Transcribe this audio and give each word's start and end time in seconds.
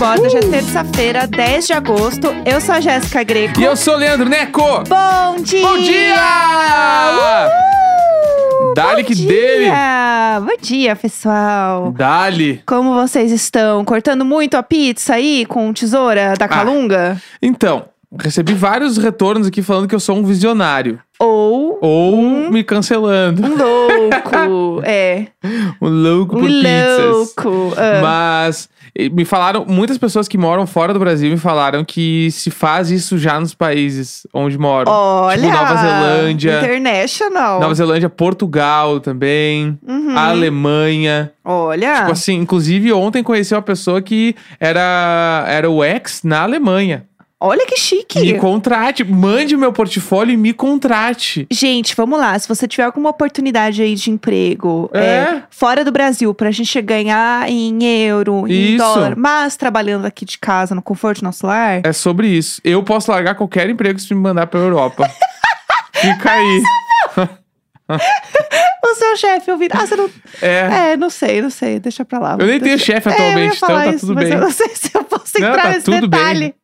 um 0.00 0.06
Bordo. 0.06 0.22
Hoje 0.24 0.36
é 0.36 0.40
terça-feira, 0.40 1.26
10 1.26 1.66
de 1.66 1.72
agosto. 1.72 2.28
Eu 2.44 2.60
sou 2.60 2.74
a 2.74 2.80
Jéssica 2.80 3.22
Greco. 3.22 3.60
E 3.60 3.64
eu 3.64 3.76
sou 3.76 3.94
o 3.94 3.96
Leandro 3.96 4.28
Neco. 4.28 4.62
Bom 4.88 5.42
dia! 5.42 5.66
Bom 5.66 5.78
dia! 5.78 6.16
Uhul! 8.62 8.74
Dali 8.74 9.02
Bom 9.02 9.08
que 9.08 9.14
dia! 9.14 9.28
dele. 9.28 9.70
Bom 10.40 10.56
dia, 10.60 10.96
pessoal. 10.96 11.92
Dali. 11.92 12.62
Como 12.66 12.94
vocês 12.94 13.30
estão? 13.32 13.84
Cortando 13.84 14.24
muito 14.24 14.56
a 14.56 14.62
pizza 14.62 15.14
aí 15.14 15.44
com 15.46 15.72
tesoura 15.72 16.32
Ah. 16.32 16.34
da 16.36 16.48
Calunga? 16.48 17.20
Então, 17.42 17.86
recebi 18.22 18.54
vários 18.54 18.96
retornos 18.96 19.46
aqui 19.48 19.62
falando 19.62 19.88
que 19.88 19.94
eu 19.94 20.00
sou 20.00 20.16
um 20.16 20.24
visionário. 20.24 20.98
Ou 21.18 21.78
Ou 21.82 22.50
me 22.50 22.62
cancelando. 22.64 23.42
um 23.44 23.48
louco? 23.56 24.82
é, 24.86 25.26
Um 25.82 25.88
louco 25.88 26.36
um 26.36 26.40
por 26.40 26.48
pizzas. 26.48 27.10
louco. 27.10 27.74
Ah. 27.76 28.00
Mas 28.00 28.68
me 29.12 29.24
falaram, 29.24 29.64
muitas 29.66 29.96
pessoas 29.98 30.26
que 30.28 30.36
moram 30.38 30.66
fora 30.66 30.92
do 30.92 30.98
Brasil 30.98 31.30
me 31.30 31.36
falaram 31.36 31.84
que 31.84 32.30
se 32.30 32.50
faz 32.50 32.90
isso 32.90 33.16
já 33.18 33.38
nos 33.38 33.54
países 33.54 34.26
onde 34.34 34.58
moram. 34.58 34.90
Olha! 34.92 35.40
Tipo 35.40 35.52
Nova 35.52 35.76
Zelândia. 35.76 36.58
International. 36.58 37.60
Nova 37.60 37.74
Zelândia, 37.74 38.08
Portugal 38.08 39.00
também, 39.00 39.78
Uhum. 39.86 40.16
Alemanha. 40.16 41.32
Olha. 41.44 42.00
Tipo 42.00 42.12
assim, 42.12 42.34
inclusive 42.36 42.92
ontem 42.92 43.22
conheci 43.22 43.54
uma 43.54 43.62
pessoa 43.62 44.00
que 44.02 44.34
era, 44.58 45.44
era 45.48 45.70
o 45.70 45.84
ex 45.84 46.22
na 46.24 46.42
Alemanha. 46.42 47.04
Olha 47.42 47.64
que 47.66 47.76
chique. 47.78 48.20
Me 48.20 48.38
contrate, 48.38 49.02
mande 49.02 49.56
meu 49.56 49.72
portfólio 49.72 50.34
e 50.34 50.36
me 50.36 50.52
contrate. 50.52 51.46
Gente, 51.50 51.96
vamos 51.96 52.18
lá. 52.20 52.38
Se 52.38 52.46
você 52.46 52.68
tiver 52.68 52.82
alguma 52.84 53.08
oportunidade 53.08 53.80
aí 53.80 53.94
de 53.94 54.10
emprego 54.10 54.90
É. 54.92 55.42
fora 55.48 55.82
do 55.82 55.90
Brasil, 55.90 56.34
pra 56.34 56.50
gente 56.50 56.78
ganhar 56.82 57.48
em 57.48 57.82
euro, 58.04 58.46
em 58.46 58.74
Isso. 58.74 58.76
dólar, 58.84 59.16
mas 59.16 59.56
trabalhando 59.56 60.04
aqui 60.04 60.26
de 60.26 60.38
casa, 60.38 60.74
no 60.74 60.82
conforto 60.82 61.20
do 61.20 61.24
nosso 61.24 61.46
lar. 61.46 61.80
É 61.82 61.92
sobre 61.94 62.28
isso. 62.28 62.60
Eu 62.62 62.82
posso 62.82 63.10
largar 63.10 63.34
qualquer 63.34 63.70
emprego 63.70 63.98
se 63.98 64.14
me 64.14 64.20
mandar 64.20 64.46
pra 64.46 64.60
Europa. 64.60 65.08
Fica 65.94 66.32
aí. 66.32 66.62
O 68.82 68.94
seu 68.94 69.16
chefe 69.16 69.50
ouvindo. 69.50 69.72
Ah, 69.74 69.86
você 69.86 69.96
não. 69.96 70.10
É. 70.42 70.92
É, 70.92 70.96
não 70.96 71.10
sei, 71.10 71.40
não 71.42 71.50
sei. 71.50 71.78
Deixa 71.78 72.04
pra 72.04 72.18
lá. 72.18 72.36
Eu 72.38 72.46
nem 72.46 72.58
tenho 72.60 72.78
chefe 72.78 73.08
É, 73.08 73.12
atualmente, 73.12 73.56
então 73.56 73.68
tá 73.68 73.86
isso, 73.88 74.00
tudo 74.00 74.14
mas 74.14 74.24
bem. 74.24 74.34
Eu 74.34 74.40
não 74.40 74.50
sei 74.50 74.68
se 74.74 74.90
eu 74.94 75.04
posso 75.04 75.40
Não, 75.40 75.48
entrar 75.48 75.62
tá 75.62 75.68
nesse 75.70 75.84
tudo 75.84 76.08
bem. 76.08 76.54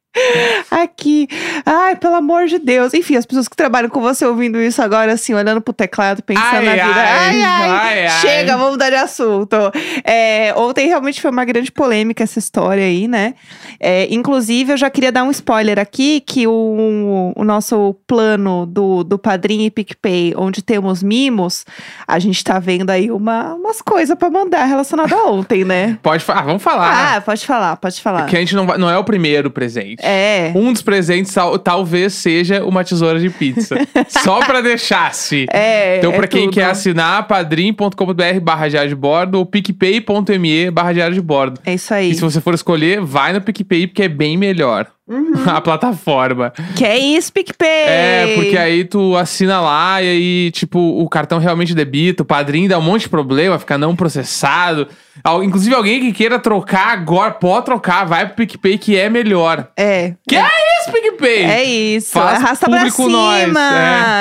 Aqui. 0.70 1.28
Ai, 1.64 1.97
pelo 1.97 2.14
amor 2.14 2.47
de 2.47 2.59
Deus. 2.59 2.95
Enfim, 2.95 3.17
as 3.17 3.27
pessoas 3.27 3.48
que 3.48 3.56
trabalham 3.56 3.89
com 3.89 4.00
você 4.00 4.25
ouvindo 4.27 4.61
isso 4.61 4.81
agora, 4.83 5.12
assim, 5.12 5.34
olhando 5.34 5.61
pro 5.61 5.72
teclado, 5.72 6.22
pensando 6.22 6.45
Ai, 6.47 6.64
na 6.64 6.72
vida. 6.72 7.00
ai, 7.00 7.42
Ai, 7.42 8.06
ai. 8.06 8.20
Chega, 8.20 8.56
vamos 8.56 8.72
mudar 8.72 8.91
de 8.91 8.97
assunto. 8.97 9.56
É, 10.05 10.53
ontem 10.56 10.87
realmente 10.89 11.20
foi 11.20 11.31
uma 11.31 11.44
grande 11.44 11.70
polêmica 11.72 12.25
essa 12.25 12.39
história 12.39 12.84
aí, 12.84 13.06
né? 13.09 13.34
É, 13.81 14.06
inclusive, 14.12 14.72
eu 14.72 14.77
já 14.77 14.91
queria 14.91 15.12
dar 15.12 15.22
um 15.25 15.31
spoiler 15.31 15.78
aqui: 15.78 16.20
que 16.20 16.47
o, 16.47 17.33
o 17.37 17.44
nosso 17.44 17.94
plano 18.06 18.67
do, 18.67 19.05
do 19.05 19.19
Padrinho 19.19 19.64
e 19.67 19.70
PicPay, 19.70 20.34
onde 20.37 20.62
temos 20.62 21.03
mimos, 21.03 21.64
a 22.06 22.19
gente 22.19 22.42
tá 22.42 22.59
vendo 22.59 22.91
aí 22.91 23.11
uma, 23.11 23.55
umas 23.55 23.81
coisas 23.83 24.17
pra 24.17 24.31
mandar 24.31 24.64
relacionada 24.64 25.14
a 25.14 25.27
ontem, 25.27 25.64
né? 25.64 25.98
Pode 26.03 26.25
falar, 26.25 26.42
vamos 26.42 26.62
falar. 26.62 27.17
Ah, 27.17 27.20
pode 27.20 27.47
falar, 27.47 27.77
pode 27.77 28.00
falar. 28.00 28.27
que 28.27 28.37
a 28.37 28.41
gente 28.41 28.55
não, 28.55 28.67
vai- 28.67 28.78
não 28.78 28.89
é 28.91 28.97
o 28.98 29.05
primeiro 29.05 29.50
presente. 29.50 30.05
É. 30.07 30.53
Um 30.55 30.73
dos 30.73 30.83
presentes 30.83 31.33
tal- 31.35 31.59
talvez 31.59 32.15
seja 32.15 32.65
uma 32.65 32.85
tesoura 32.85 33.19
de 33.19 33.29
pizza. 33.31 33.77
Só 34.09 34.39
pra 34.41 34.61
deixar 34.61 35.09
assim. 35.09 35.47
É, 35.53 35.99
Então, 35.99 36.12
é 36.12 36.17
pra 36.17 36.27
quem 36.28 36.44
tudo. 36.44 36.55
quer 36.55 36.65
assinar, 36.67 37.27
padrim.com.br 37.27 38.41
barra 38.43 38.69
diário 38.69 38.89
de 38.89 38.94
bordo 38.94 39.39
ou 39.39 39.47
picpay.me 39.47 40.71
barra 40.71 40.93
diário 40.93 41.15
de 41.15 41.21
bordo. 41.21 41.61
É 41.65 41.75
isso 41.75 41.93
aí. 41.93 42.11
E 42.11 42.15
se 42.15 42.21
você 42.21 42.41
for 42.41 42.55
escolher, 42.55 43.00
vai 43.00 43.33
no 43.33 43.41
PicPay, 43.41 43.87
porque 43.87 44.03
é 44.05 44.09
bem 44.09 44.37
melhor. 44.37 44.87
Uhum. 45.09 45.33
A 45.47 45.61
plataforma. 45.61 46.53
Que 46.77 46.84
é 46.84 46.99
isso, 46.99 47.33
PicPay? 47.33 47.69
É, 47.87 48.33
porque 48.34 48.56
aí 48.56 48.84
tu 48.84 49.17
assina 49.17 49.61
lá 49.61 50.03
e 50.03 50.09
aí, 50.09 50.50
tipo, 50.50 50.78
o 50.78 51.09
cartão 51.09 51.38
realmente 51.38 51.75
debita, 51.75 52.23
o 52.23 52.27
padrinho 52.27 52.69
dá 52.69 52.78
um 52.78 52.83
monte 52.83 53.03
de 53.03 53.09
problema, 53.09 53.59
fica 53.59 53.78
não 53.78 53.94
processado. 53.94 54.88
Inclusive, 55.44 55.75
alguém 55.75 56.00
que 56.00 56.12
queira 56.12 56.38
trocar 56.38 56.88
agora, 56.88 57.31
pode 57.32 57.65
trocar, 57.66 58.04
vai 58.04 58.27
pro 58.27 58.37
PicPay 58.37 58.78
que 58.78 58.97
é 58.97 59.09
melhor. 59.09 59.69
É. 59.77 60.15
Que 60.28 60.37
é, 60.37 60.47
isso, 60.81 60.93
PicPay? 60.93 61.43
É 61.44 61.65
isso. 61.65 62.12
Faz 62.12 62.43
Arrasta 62.43 62.69
pra 62.69 62.91
cima. 62.91 63.09
nós, 63.09 63.56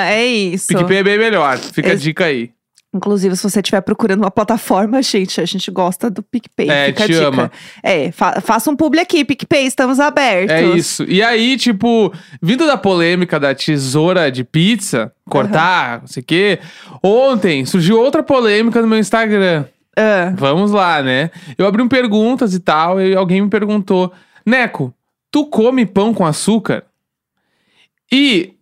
É 0.10 0.26
isso. 0.26 0.68
PicPay 0.68 0.98
é 0.98 1.04
bem 1.04 1.18
melhor. 1.18 1.58
Fica 1.58 1.90
a 1.90 1.92
Ex- 1.94 2.02
dica 2.02 2.26
aí. 2.26 2.52
Inclusive, 2.94 3.36
se 3.36 3.44
você 3.44 3.60
estiver 3.60 3.82
procurando 3.82 4.22
uma 4.22 4.32
plataforma, 4.32 5.02
gente, 5.02 5.42
a 5.42 5.46
gente 5.46 5.70
gosta 5.70 6.10
do 6.10 6.24
PicPay. 6.24 6.70
É, 6.70 6.86
Fica 6.88 7.04
a 7.04 7.08
te 7.08 7.12
dica. 7.14 7.28
ama. 7.28 7.52
É, 7.84 8.10
fa 8.14 8.40
faça 8.40 8.72
um 8.72 8.76
publi 8.76 9.02
aqui, 9.02 9.26
PicPay, 9.26 9.66
estamos 9.66 10.00
abertos. 10.00 10.56
É 10.56 10.64
isso. 10.64 11.04
E 11.04 11.22
aí, 11.22 11.58
tipo, 11.58 12.14
vindo 12.42 12.66
da 12.66 12.78
polêmica 12.78 13.38
da 13.38 13.54
tesoura 13.54 14.32
de 14.32 14.46
pizza, 14.46 15.12
cortar, 15.30 16.00
não 16.00 16.08
sei 16.08 16.24
o 16.24 16.26
quê, 16.26 16.60
ontem 17.04 17.66
surgiu 17.66 18.00
outra 18.00 18.24
polêmica 18.24 18.82
no 18.82 18.88
meu 18.88 18.98
Instagram. 18.98 19.66
Ah, 19.98 20.34
Vamos 20.36 20.72
lá, 20.72 21.02
né? 21.02 21.32
Eu 21.58 21.66
abri 21.68 21.82
um 21.82 21.88
perguntas 21.88 22.54
e 22.54 22.60
tal, 22.60 23.02
e 23.02 23.16
alguém 23.16 23.42
me 23.42 23.50
perguntou: 23.50 24.12
Neco, 24.46 24.94
tu 25.32 25.46
come 25.46 25.86
pão 25.86 26.14
com 26.14 26.26
açúcar? 26.26 26.84
E 28.12 28.54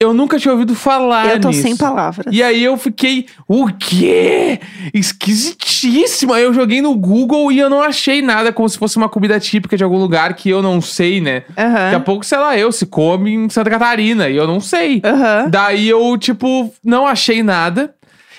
eu 0.00 0.12
nunca 0.12 0.38
tinha 0.38 0.52
ouvido 0.52 0.74
falar 0.74 1.34
eu 1.34 1.40
tô 1.40 1.48
nisso. 1.48 1.62
sem 1.62 1.76
palavras. 1.76 2.26
E 2.34 2.42
aí 2.42 2.62
eu 2.62 2.76
fiquei, 2.76 3.26
o 3.48 3.66
quê? 3.68 4.60
Esquisitíssimo. 4.92 6.32
Aí 6.32 6.42
eu 6.42 6.52
joguei 6.52 6.82
no 6.82 6.94
Google 6.94 7.50
e 7.50 7.58
eu 7.58 7.70
não 7.70 7.80
achei 7.80 8.20
nada 8.20 8.52
como 8.52 8.68
se 8.68 8.76
fosse 8.76 8.96
uma 8.96 9.08
comida 9.08 9.38
típica 9.40 9.76
de 9.76 9.84
algum 9.84 9.98
lugar 9.98 10.34
que 10.34 10.50
eu 10.50 10.60
não 10.60 10.80
sei, 10.80 11.20
né? 11.20 11.44
Daqui 11.56 11.94
a 11.96 12.00
pouco, 12.00 12.24
sei 12.24 12.38
lá, 12.38 12.56
eu 12.58 12.70
se 12.72 12.86
come 12.86 13.32
em 13.32 13.48
Santa 13.48 13.70
Catarina 13.70 14.28
e 14.28 14.36
eu 14.36 14.46
não 14.46 14.60
sei. 14.60 15.00
Aham. 15.04 15.48
Daí 15.48 15.88
eu, 15.88 16.18
tipo, 16.18 16.72
não 16.84 17.06
achei 17.06 17.42
nada. 17.42 17.94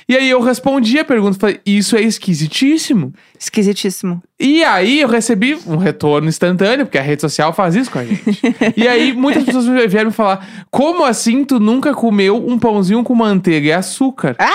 E 0.07 0.15
aí 0.15 0.29
eu 0.29 0.39
respondi 0.39 0.99
a 0.99 1.05
pergunta, 1.05 1.39
falei, 1.39 1.59
isso 1.65 1.95
é 1.95 2.01
esquisitíssimo. 2.01 3.11
Esquisitíssimo. 3.39 4.21
E 4.39 4.63
aí 4.63 5.01
eu 5.01 5.07
recebi 5.07 5.57
um 5.65 5.77
retorno 5.77 6.27
instantâneo, 6.27 6.85
porque 6.85 6.99
a 6.99 7.01
rede 7.01 7.21
social 7.21 7.51
faz 7.53 7.75
isso 7.75 7.89
com 7.89 7.99
a 7.99 8.05
gente. 8.05 8.23
e 8.77 8.87
aí 8.87 9.13
muitas 9.13 9.43
pessoas 9.43 9.65
vieram 9.89 10.11
me 10.11 10.15
falar, 10.15 10.65
como 10.69 11.03
assim 11.03 11.43
tu 11.43 11.59
nunca 11.59 11.93
comeu 11.93 12.37
um 12.37 12.59
pãozinho 12.59 13.03
com 13.03 13.15
manteiga 13.15 13.67
e 13.67 13.73
açúcar? 13.73 14.35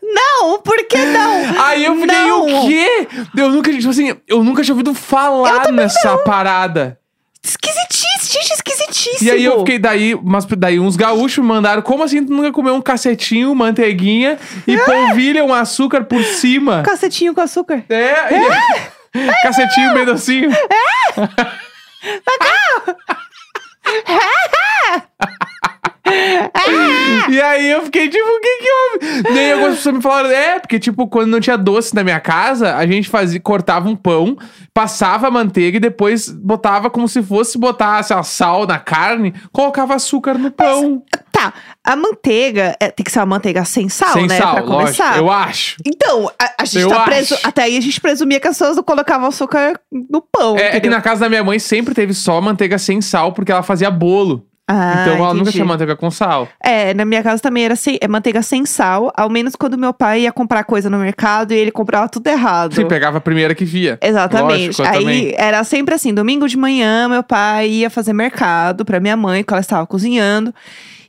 Não, 0.00 0.60
por 0.62 0.86
que 0.86 0.98
não? 0.98 1.62
Aí 1.64 1.84
eu 1.84 1.96
fiquei, 1.96 2.06
Não. 2.06 2.62
o 2.62 2.66
quê? 2.68 3.08
Eu 3.36 3.50
nunca, 3.50 3.72
tipo 3.72 3.88
assim, 3.88 4.14
eu 4.26 4.44
nunca 4.44 4.62
tinha 4.62 4.72
ouvido 4.72 4.94
falar 4.94 5.72
nessa 5.72 6.16
parada. 6.18 6.98
Esquisitíssimo, 7.42 8.07
esquisitíssimo. 8.98 9.30
E 9.30 9.32
aí 9.32 9.44
eu 9.44 9.58
fiquei 9.60 9.78
daí, 9.78 10.18
mas 10.22 10.44
daí 10.44 10.78
uns 10.80 10.96
gaúchos 10.96 11.38
me 11.38 11.48
mandaram, 11.48 11.82
como 11.82 12.02
assim 12.02 12.24
tu 12.24 12.32
nunca 12.32 12.52
comeu 12.52 12.74
um 12.74 12.80
cacetinho, 12.80 13.54
manteiguinha 13.54 14.38
e 14.66 14.76
polvilha, 14.78 15.44
um 15.44 15.52
açúcar 15.54 16.04
por 16.04 16.22
cima? 16.22 16.82
Cacetinho 16.82 17.34
com 17.34 17.40
açúcar. 17.40 17.84
É, 17.88 18.14
e- 19.14 19.30
cacetinho 19.42 19.94
bem 19.94 20.04
docinho. 20.04 20.50
E 27.28 27.40
aí 27.40 27.70
eu 27.70 27.82
fiquei 27.84 28.08
tipo, 28.08 28.24
o 28.26 28.40
que 28.40 28.58
que 28.58 28.68
houve? 28.72 29.22
Daí 29.34 29.52
algumas 29.52 29.76
pessoas 29.76 29.94
me 29.96 30.02
falaram, 30.02 30.30
é, 30.30 30.58
porque 30.58 30.78
tipo, 30.78 31.06
quando 31.08 31.28
não 31.30 31.40
tinha 31.40 31.56
doce 31.58 31.94
na 31.94 32.02
minha 32.02 32.20
casa, 32.20 32.74
a 32.76 32.86
gente 32.86 33.08
fazia, 33.08 33.38
cortava 33.40 33.88
um 33.88 33.96
pão, 33.96 34.36
passava 34.72 35.28
a 35.28 35.30
manteiga 35.30 35.76
e 35.76 35.80
depois 35.80 36.28
botava 36.30 36.88
como 36.88 37.06
se 37.08 37.22
fosse 37.22 37.58
botar, 37.58 38.02
sei 38.02 38.16
lá, 38.16 38.22
sal 38.22 38.66
na 38.66 38.78
carne, 38.78 39.34
colocava 39.52 39.94
açúcar 39.94 40.34
no 40.38 40.50
pão. 40.50 41.02
Tá, 41.30 41.52
a 41.84 41.94
manteiga 41.94 42.74
é, 42.80 42.90
tem 42.90 43.04
que 43.04 43.12
ser 43.12 43.20
uma 43.20 43.26
manteiga 43.26 43.64
sem 43.64 43.88
sal, 43.88 44.12
Sem 44.14 44.26
né? 44.26 44.38
sal, 44.38 44.54
pra 44.54 44.64
lógico, 44.64 44.80
começar. 44.80 45.18
eu 45.18 45.30
acho. 45.30 45.76
Então, 45.86 46.30
a, 46.40 46.62
a 46.62 46.64
gente 46.64 46.82
Eu 46.82 46.88
tá 46.88 47.00
preso. 47.04 47.34
acho. 47.34 47.46
Até 47.46 47.62
aí 47.64 47.76
a 47.76 47.80
gente 47.80 48.00
presumia 48.00 48.40
que 48.40 48.48
as 48.48 48.56
pessoas 48.58 48.76
não 48.76 48.82
colocavam 48.82 49.28
açúcar 49.28 49.78
no 49.92 50.20
pão. 50.20 50.56
É, 50.56 50.62
é 50.62 50.70
que 50.70 50.76
entendeu? 50.78 50.92
na 50.92 51.00
casa 51.02 51.20
da 51.20 51.28
minha 51.28 51.44
mãe 51.44 51.58
sempre 51.58 51.94
teve 51.94 52.12
só 52.14 52.40
manteiga 52.40 52.78
sem 52.78 53.00
sal, 53.00 53.32
porque 53.32 53.52
ela 53.52 53.62
fazia 53.62 53.90
bolo. 53.90 54.47
Ah, 54.70 54.98
então 55.00 55.14
ela 55.14 55.28
nunca 55.28 55.36
entendi. 55.42 55.52
tinha 55.52 55.64
manteiga 55.64 55.96
com 55.96 56.10
sal. 56.10 56.46
É, 56.62 56.92
na 56.92 57.04
minha 57.06 57.22
casa 57.22 57.42
também 57.42 57.64
era 57.64 57.74
sem, 57.74 57.98
é 58.02 58.06
manteiga 58.06 58.42
sem 58.42 58.66
sal, 58.66 59.10
ao 59.16 59.30
menos 59.30 59.56
quando 59.56 59.78
meu 59.78 59.94
pai 59.94 60.20
ia 60.22 60.32
comprar 60.32 60.62
coisa 60.64 60.90
no 60.90 60.98
mercado 60.98 61.52
e 61.52 61.56
ele 61.56 61.70
comprava 61.70 62.06
tudo 62.08 62.26
errado. 62.26 62.74
Sim, 62.74 62.86
pegava 62.86 63.16
a 63.16 63.20
primeira 63.20 63.54
que 63.54 63.64
via. 63.64 63.98
Exatamente. 64.02 64.78
Lógico, 64.82 64.98
Aí 65.08 65.34
era 65.38 65.64
sempre 65.64 65.94
assim: 65.94 66.12
domingo 66.12 66.46
de 66.46 66.56
manhã, 66.58 67.08
meu 67.08 67.22
pai 67.22 67.68
ia 67.68 67.88
fazer 67.88 68.12
mercado 68.12 68.84
pra 68.84 69.00
minha 69.00 69.16
mãe, 69.16 69.42
que 69.42 69.52
ela 69.52 69.60
estava 69.60 69.86
cozinhando. 69.86 70.54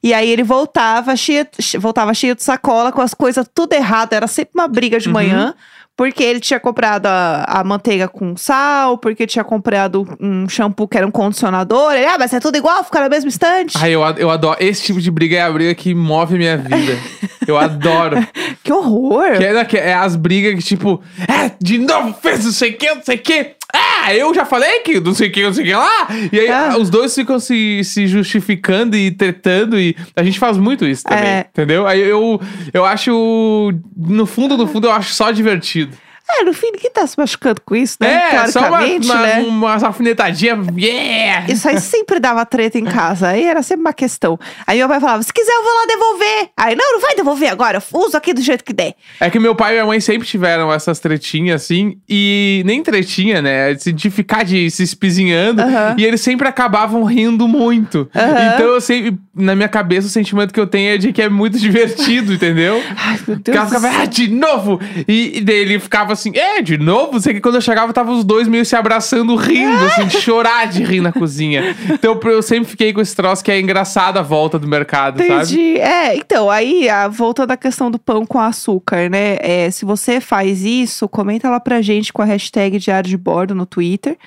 E 0.01 0.13
aí 0.13 0.29
ele 0.29 0.43
voltava 0.43 1.13
cheio, 1.17 1.45
che- 1.59 1.77
voltava 1.77 2.13
cheio 2.13 2.33
de 2.33 2.41
sacola 2.41 2.89
com 2.89 3.01
as 3.01 3.13
coisas 3.13 3.45
tudo 3.53 3.73
errado. 3.73 4.13
Era 4.13 4.27
sempre 4.27 4.51
uma 4.55 4.65
briga 4.67 4.97
de 4.97 5.07
Uhum. 5.09 5.13
manhã. 5.13 5.53
Porque 5.99 6.23
ele 6.23 6.39
tinha 6.39 6.61
comprado 6.61 7.07
a, 7.07 7.43
a 7.45 7.61
manteiga 7.61 8.07
com 8.07 8.37
sal, 8.37 8.97
porque 8.97 9.27
tinha 9.27 9.43
comprado 9.43 10.07
um 10.17 10.47
shampoo 10.47 10.87
que 10.87 10.97
era 10.97 11.05
um 11.05 11.11
condicionador. 11.11 11.91
Ele, 11.91 12.05
ah, 12.05 12.15
mas 12.17 12.31
é 12.31 12.39
tudo 12.39 12.57
igual, 12.57 12.85
fica 12.85 13.01
na 13.01 13.09
mesma 13.09 13.27
estante. 13.27 13.77
Ai, 13.77 13.91
eu, 13.91 14.01
eu 14.15 14.29
adoro. 14.29 14.55
Esse 14.61 14.81
tipo 14.81 15.01
de 15.01 15.11
briga 15.11 15.35
é 15.35 15.41
a 15.41 15.51
briga 15.51 15.75
que 15.75 15.93
move 15.93 16.37
minha 16.37 16.55
vida. 16.55 16.97
Eu 17.45 17.57
adoro. 17.57 18.15
Que 18.63 18.73
horror! 18.73 19.37
Que 19.37 19.43
é, 19.43 19.65
que 19.65 19.77
é 19.77 19.93
as 19.93 20.15
brigas 20.15 20.53
que, 20.53 20.61
tipo, 20.61 21.01
é, 21.27 21.51
de 21.59 21.79
novo 21.79 22.13
fez 22.21 22.45
não 22.45 22.51
sei 22.51 22.71
o 22.71 22.77
que, 22.77 22.93
não 22.93 23.01
sei 23.01 23.15
o 23.15 23.19
que. 23.19 23.55
Ah, 23.73 24.13
eu 24.15 24.33
já 24.33 24.45
falei 24.45 24.79
que 24.79 24.99
não 24.99 25.13
sei 25.13 25.27
o 25.27 25.31
que, 25.31 25.43
não 25.43 25.53
sei 25.53 25.63
o 25.63 25.67
que 25.67 25.73
lá. 25.73 26.07
E 26.31 26.39
aí 26.39 26.49
Ah. 26.49 26.75
os 26.77 26.89
dois 26.89 27.13
ficam 27.13 27.39
se, 27.39 27.83
se 27.83 28.07
justificando 28.07 28.95
e 28.97 29.11
tretando. 29.11 29.79
E 29.79 29.95
a 30.15 30.23
gente 30.23 30.39
faz 30.39 30.57
muito 30.57 30.85
isso 30.85 31.03
também. 31.03 31.23
É. 31.23 31.45
Entendeu? 31.49 31.85
Aí 31.85 31.99
eu, 32.01 32.41
eu 32.73 32.85
acho. 32.85 33.71
No 33.95 34.25
fundo, 34.25 34.57
no 34.57 34.65
fundo, 34.67 34.87
eu 34.87 34.91
acho 34.91 35.13
só 35.13 35.29
divertido. 35.31 35.95
É, 36.31 36.43
no 36.43 36.53
fim, 36.53 36.67
ninguém 36.71 36.91
tá 36.91 37.05
se 37.07 37.17
machucando 37.17 37.61
com 37.61 37.75
isso, 37.75 37.97
né? 37.99 38.35
É, 38.35 38.47
só 38.47 38.59
uma, 38.67 38.81
uma, 38.85 39.15
né? 39.21 39.39
umas 39.39 39.83
alfinetadinhas. 39.83 40.67
Yeah! 40.77 41.51
Isso 41.51 41.67
aí 41.67 41.79
sempre 41.81 42.19
dava 42.19 42.45
treta 42.45 42.77
em 42.77 42.85
casa. 42.85 43.29
Aí 43.29 43.45
era 43.45 43.63
sempre 43.63 43.81
uma 43.81 43.93
questão. 43.93 44.39
Aí 44.67 44.77
meu 44.77 44.87
pai 44.87 44.99
falava: 44.99 45.23
se 45.23 45.33
quiser, 45.33 45.51
eu 45.51 45.63
vou 45.63 45.73
lá 45.73 45.85
devolver. 45.87 46.49
Aí, 46.55 46.75
não, 46.75 46.93
não 46.93 47.01
vai 47.01 47.15
devolver 47.15 47.49
agora. 47.51 47.81
Eu 47.93 47.99
uso 47.99 48.15
aqui 48.15 48.33
do 48.33 48.41
jeito 48.41 48.63
que 48.63 48.73
der. 48.73 48.93
É 49.19 49.29
que 49.29 49.39
meu 49.39 49.55
pai 49.55 49.71
e 49.71 49.73
minha 49.75 49.85
mãe 49.85 49.99
sempre 49.99 50.27
tiveram 50.27 50.71
essas 50.71 50.99
tretinhas 50.99 51.63
assim, 51.63 51.97
e 52.07 52.61
nem 52.65 52.83
tretinha, 52.83 53.41
né? 53.41 53.73
De 53.73 54.09
ficar 54.09 54.43
de 54.45 54.69
se 54.69 54.83
espizinhando, 54.83 55.61
Aham. 55.61 55.95
e 55.97 56.05
eles 56.05 56.21
sempre 56.21 56.47
acabavam 56.47 57.03
rindo 57.03 57.47
muito. 57.47 58.09
Aham. 58.15 58.53
Então 58.53 58.65
eu 58.67 58.81
sempre, 58.81 59.17
na 59.35 59.55
minha 59.55 59.67
cabeça, 59.69 60.07
o 60.07 60.09
sentimento 60.09 60.53
que 60.53 60.59
eu 60.59 60.67
tenho 60.67 60.93
é 60.93 60.97
de 60.97 61.11
que 61.11 61.21
é 61.21 61.29
muito 61.29 61.57
divertido, 61.59 62.33
entendeu? 62.33 62.81
Ai, 62.95 63.19
meu 63.27 63.37
Porque 63.37 63.51
ela 63.51 63.65
Deus. 63.65 63.81
ficava, 63.81 64.01
ah, 64.03 64.05
de 64.05 64.27
novo! 64.29 64.79
E, 65.07 65.37
e 65.39 65.41
daí 65.41 65.55
ele 65.57 65.79
ficava 65.79 66.15
assim, 66.19 66.37
é, 66.37 66.61
de 66.61 66.77
novo? 66.77 67.19
Sei 67.19 67.33
que 67.33 67.41
quando 67.41 67.55
eu 67.55 67.61
chegava, 67.61 67.93
tava 67.93 68.11
os 68.11 68.23
dois 68.23 68.47
meio 68.47 68.65
se 68.65 68.75
abraçando, 68.75 69.35
rindo, 69.35 69.85
assim, 69.85 70.05
de 70.05 70.19
chorar 70.21 70.67
de 70.67 70.83
rir 70.83 71.01
na 71.01 71.11
cozinha. 71.11 71.75
Então 71.89 72.19
eu 72.23 72.41
sempre 72.41 72.69
fiquei 72.69 72.93
com 72.93 73.01
esse 73.01 73.15
troço 73.15 73.43
que 73.43 73.51
é 73.51 73.59
engraçado 73.59 74.17
a 74.17 74.21
volta 74.21 74.59
do 74.59 74.67
mercado, 74.67 75.17
sabe? 75.17 75.33
Entendi. 75.33 75.77
É, 75.79 76.15
então, 76.15 76.49
aí, 76.49 76.89
a, 76.89 77.07
voltando 77.07 77.51
à 77.51 77.57
questão 77.57 77.89
do 77.89 77.97
pão 77.97 78.25
com 78.25 78.39
açúcar, 78.39 79.09
né? 79.09 79.37
É, 79.39 79.71
se 79.71 79.85
você 79.85 80.19
faz 80.19 80.63
isso, 80.63 81.07
comenta 81.07 81.49
lá 81.49 81.59
pra 81.59 81.81
gente 81.81 82.11
com 82.11 82.21
a 82.21 82.25
hashtag 82.25 82.77
Diário 82.77 83.09
de 83.09 83.17
Bordo 83.17 83.55
no 83.55 83.65
Twitter, 83.65 84.17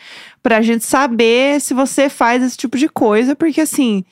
pra 0.42 0.62
gente 0.62 0.84
saber 0.84 1.60
se 1.60 1.74
você 1.74 2.08
faz 2.08 2.42
esse 2.42 2.56
tipo 2.56 2.76
de 2.76 2.88
coisa, 2.88 3.36
porque 3.36 3.60
assim, 3.60 4.04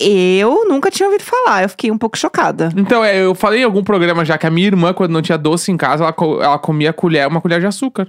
eu 0.00 0.66
nunca 0.68 0.90
tinha 0.90 1.06
ouvido 1.08 1.22
falar, 1.24 1.62
eu 1.62 1.68
fiquei 1.68 1.90
um 1.90 1.98
pouco 1.98 2.16
chocada. 2.16 2.70
Então, 2.76 3.04
é, 3.04 3.22
eu 3.22 3.34
falei 3.34 3.60
em 3.60 3.64
algum 3.64 3.82
programa 3.84 4.24
já 4.24 4.38
que 4.38 4.46
a 4.46 4.50
minha 4.50 4.66
irmã, 4.66 4.92
quando 4.92 5.12
não 5.12 5.22
tinha 5.22 5.36
doce 5.38 5.70
em 5.70 5.76
casa, 5.76 6.02
ela, 6.04 6.12
co- 6.12 6.40
ela 6.42 6.58
comia 6.58 6.92
colher, 6.92 7.26
uma 7.28 7.40
colher 7.40 7.60
de 7.60 7.66
açúcar. 7.66 8.08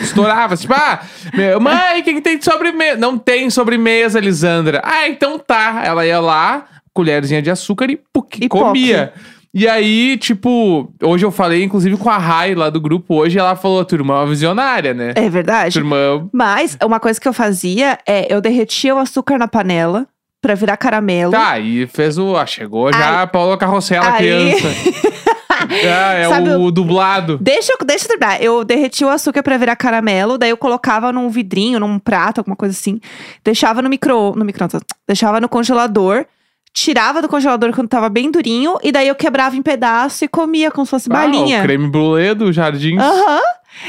Estourava, 0.00 0.56
tipo, 0.58 0.72
ah, 0.74 1.00
meu, 1.34 1.60
mãe, 1.60 2.00
o 2.00 2.04
que, 2.04 2.14
que 2.14 2.20
tem 2.20 2.38
de 2.38 2.44
sobremesa? 2.44 2.96
Não 2.96 3.18
tem 3.18 3.50
sobremesa, 3.50 4.20
Lisandra. 4.20 4.80
Ah, 4.84 5.08
então 5.08 5.38
tá. 5.38 5.82
Ela 5.84 6.06
ia 6.06 6.20
lá, 6.20 6.66
colherzinha 6.94 7.42
de 7.42 7.50
açúcar 7.50 7.90
e, 7.90 7.98
puc, 8.12 8.36
E 8.40 8.48
comia. 8.48 9.12
E 9.54 9.68
aí, 9.68 10.16
tipo, 10.16 10.90
hoje 11.02 11.26
eu 11.26 11.30
falei, 11.30 11.62
inclusive, 11.62 11.98
com 11.98 12.08
a 12.08 12.16
Rai 12.16 12.54
lá 12.54 12.70
do 12.70 12.80
grupo, 12.80 13.16
hoje 13.16 13.38
ela 13.38 13.54
falou, 13.54 13.84
tua 13.84 13.96
irmã 13.96 14.14
é 14.14 14.16
uma 14.20 14.26
visionária, 14.26 14.94
né? 14.94 15.12
É 15.14 15.28
verdade? 15.28 15.74
Tua 15.74 15.80
irmã. 15.82 16.26
Mas 16.32 16.78
uma 16.82 16.98
coisa 16.98 17.20
que 17.20 17.28
eu 17.28 17.34
fazia 17.34 17.98
é 18.06 18.32
eu 18.32 18.40
derretia 18.40 18.94
o 18.94 18.98
açúcar 18.98 19.36
na 19.36 19.46
panela 19.46 20.06
pra 20.42 20.54
virar 20.54 20.76
caramelo. 20.76 21.32
Tá, 21.32 21.58
e 21.58 21.86
fez 21.86 22.18
o. 22.18 22.36
Ah, 22.36 22.44
chegou 22.44 22.92
já 22.92 23.22
a 23.22 23.26
Paula 23.26 23.56
Carrossela, 23.56 24.10
Aí- 24.12 24.18
criança. 24.18 24.68
Ah, 25.64 26.14
é 26.14 26.28
Sabe 26.28 26.50
o 26.50 26.70
dublado. 26.72 27.38
Deixa 27.40 27.72
eu, 27.72 27.86
deixa 27.86 28.04
eu 28.04 28.08
terminar. 28.08 28.42
Eu 28.42 28.64
derretia 28.64 29.06
o 29.06 29.10
açúcar 29.10 29.44
pra 29.44 29.56
virar 29.56 29.76
caramelo, 29.76 30.36
daí 30.36 30.50
eu 30.50 30.56
colocava 30.56 31.12
num 31.12 31.28
vidrinho, 31.30 31.78
num 31.78 32.00
prato, 32.00 32.38
alguma 32.38 32.56
coisa 32.56 32.76
assim. 32.76 32.98
Deixava 33.44 33.80
no 33.80 33.88
micro, 33.88 34.34
no 34.34 34.44
micro, 34.44 34.66
deixava 35.06 35.40
no 35.40 35.48
congelador. 35.48 36.26
Tirava 36.74 37.22
do 37.22 37.28
congelador 37.28 37.72
quando 37.72 37.86
tava 37.88 38.08
bem 38.08 38.30
durinho 38.30 38.76
e 38.82 38.90
daí 38.90 39.06
eu 39.06 39.14
quebrava 39.14 39.54
em 39.54 39.62
pedaço 39.62 40.24
e 40.24 40.28
comia 40.28 40.70
como 40.70 40.84
se 40.84 40.90
fosse 40.90 41.08
Ah, 41.10 41.14
balinha. 41.14 41.60
o 41.60 41.62
creme 41.62 41.86
brulee 41.88 42.34
do 42.34 42.52
Jardim. 42.52 42.98
Aham. 42.98 43.40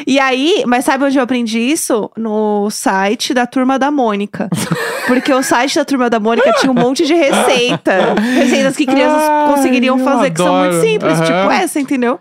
E 0.08 0.20
aí, 0.20 0.64
mas 0.66 0.86
sabe 0.86 1.04
onde 1.04 1.18
eu 1.18 1.24
aprendi 1.24 1.60
isso? 1.60 2.10
No 2.18 2.70
site 2.72 3.34
da 3.34 3.46
Turma 3.46 3.78
da 3.78 3.92
Mônica. 3.92 4.50
Porque 5.08 5.32
o 5.34 5.44
site 5.44 5.76
da 5.76 5.86
Turma 5.86 6.10
da 6.10 6.20
Mônica 6.20 6.52
tinha 6.54 6.72
um 6.72 6.76
monte 6.76 7.06
de 7.06 7.14
receita. 7.14 8.16
Receitas 8.36 8.76
que 8.78 8.86
crianças 8.86 9.22
Ai, 9.30 9.54
conseguiriam 9.54 10.00
eu 10.00 10.06
fazer, 10.06 10.32
que 10.32 10.38
são 10.42 10.56
muito 10.60 10.76
simples, 10.82 11.14
Aham. 11.20 11.26
tipo 11.26 11.52
essa, 11.52 11.80
entendeu? 11.80 12.20